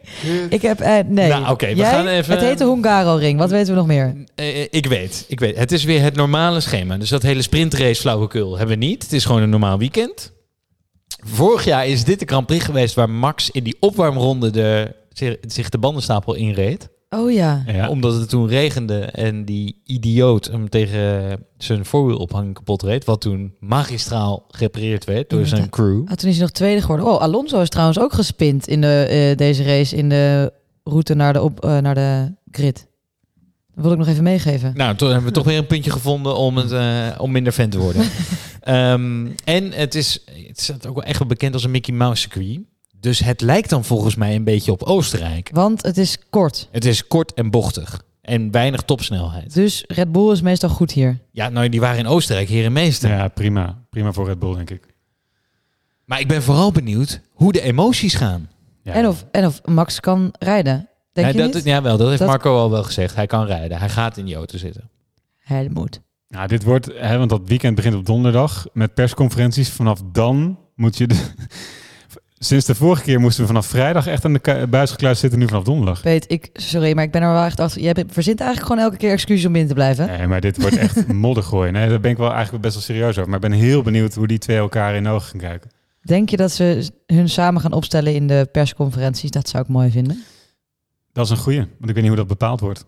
[0.48, 0.80] Ik heb...
[0.80, 1.28] eh, nee.
[1.28, 1.90] Nou, oké, we Jij?
[1.90, 3.38] gaan even- Het heet de Hungaro-ring.
[3.38, 4.14] Wat weten we nog meer?
[4.34, 5.56] Eh, eh, ik weet, ik weet.
[5.56, 6.96] Het is weer het normale schema.
[6.96, 9.02] Dus dat hele sprintrace flauwekul hebben we niet.
[9.02, 10.32] Het is gewoon een normaal weekend.
[11.26, 15.36] Vorig jaar is dit de Grand Prix geweest waar Max in die opwarmronde de, zich-
[15.46, 16.88] zich de bandenstapel inreed.
[17.18, 17.64] Oh ja.
[17.88, 23.04] Omdat het toen regende en die idioot hem tegen zijn voorwielophanging kapot reed.
[23.04, 26.02] Wat toen magistraal gerepareerd werd door zijn crew.
[26.06, 27.06] Ah, toen is hij nog tweede geworden.
[27.06, 30.52] Oh, Alonso is trouwens ook gespind in de, eh, deze race in de
[30.84, 32.86] route naar de, op, eh, naar de grid.
[33.74, 34.72] Dat wil ik nog even meegeven.
[34.76, 37.68] Nou, toen hebben we toch weer een puntje gevonden om, het, eh, om minder fan
[37.68, 38.02] te worden.
[38.60, 42.20] Ehm, en het is, het is ook wel echt wel bekend als een Mickey Mouse
[42.20, 42.60] circuit.
[43.04, 45.50] Dus het lijkt dan volgens mij een beetje op Oostenrijk.
[45.52, 46.68] Want het is kort.
[46.72, 48.04] Het is kort en bochtig.
[48.20, 49.54] En weinig topsnelheid.
[49.54, 51.18] Dus Red Bull is meestal goed hier.
[51.30, 53.10] Ja, nou, die waren in Oostenrijk hier en meester.
[53.10, 53.82] Ja, prima.
[53.90, 54.86] Prima voor Red Bull, denk ik.
[56.04, 58.48] Maar ik ben vooral benieuwd hoe de emoties gaan.
[58.82, 60.88] En, of, en of Max kan rijden.
[61.12, 61.64] Denk ja, je dat, niet?
[61.64, 61.96] ja, wel.
[61.96, 63.14] Dat heeft Dat- Marco al wel gezegd.
[63.14, 63.78] Hij kan rijden.
[63.78, 64.90] Hij gaat in die auto zitten.
[65.38, 66.00] Hij moet.
[66.28, 69.68] Nou, dit wordt, hè, want dat weekend begint op donderdag met persconferenties.
[69.70, 71.06] Vanaf dan moet je.
[71.06, 71.32] De,
[72.44, 75.46] sinds de vorige keer moesten we vanaf vrijdag echt aan de buis gekluisterd zitten, nu
[75.46, 76.02] vanaf donderdag.
[76.02, 77.82] Weet ik, sorry, maar ik ben er wel echt achter.
[77.82, 80.06] Jij verzint eigenlijk gewoon elke keer excuses om binnen te blijven.
[80.06, 81.72] Nee, maar dit wordt echt moddergooien.
[81.72, 83.26] Nee, daar ben ik wel eigenlijk best wel serieus over.
[83.30, 85.70] Maar ik ben heel benieuwd hoe die twee elkaar in de ogen gaan kijken.
[86.00, 89.30] Denk je dat ze hun samen gaan opstellen in de persconferenties?
[89.30, 90.22] Dat zou ik mooi vinden.
[91.12, 92.84] Dat is een goeie, want ik weet niet hoe dat bepaald wordt.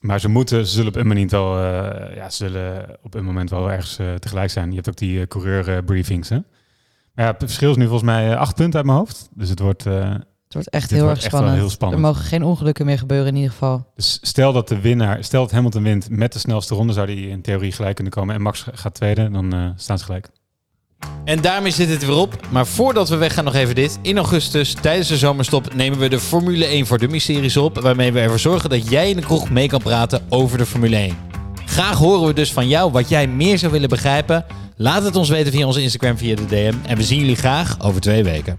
[0.00, 3.24] Maar ze moeten, ze zullen op een moment wel, eh, ja, ze zullen op een
[3.24, 4.68] moment wel ergens eh, tegelijk zijn.
[4.68, 6.38] Je hebt ook die coureur briefings, hè?
[7.14, 9.28] Ja, het verschil is nu volgens mij eh, acht punten uit mijn hoofd.
[9.34, 11.56] Dus het wordt, eh, Het wordt echt dit heel wordt erg spannend.
[11.56, 12.02] heel spannend.
[12.02, 13.86] Er mogen geen ongelukken meer gebeuren in ieder geval.
[13.94, 17.28] Dus stel dat de winnaar, stel dat Hamilton wint met de snelste ronde, zou die
[17.28, 18.34] in theorie gelijk kunnen komen.
[18.34, 20.28] En Max gaat tweede, dan eh, staan ze gelijk.
[21.24, 22.36] En daarmee zit het weer op.
[22.50, 23.98] Maar voordat we weggaan nog even dit.
[24.02, 27.78] In augustus, tijdens de zomerstop, nemen we de Formule 1 voor Dummies series op.
[27.80, 30.96] Waarmee we ervoor zorgen dat jij in de kroeg mee kan praten over de Formule
[30.96, 31.16] 1.
[31.72, 34.44] Graag horen we dus van jou wat jij meer zou willen begrijpen.
[34.76, 36.74] Laat het ons weten via onze Instagram, via de DM.
[36.86, 38.56] En we zien jullie graag over twee weken.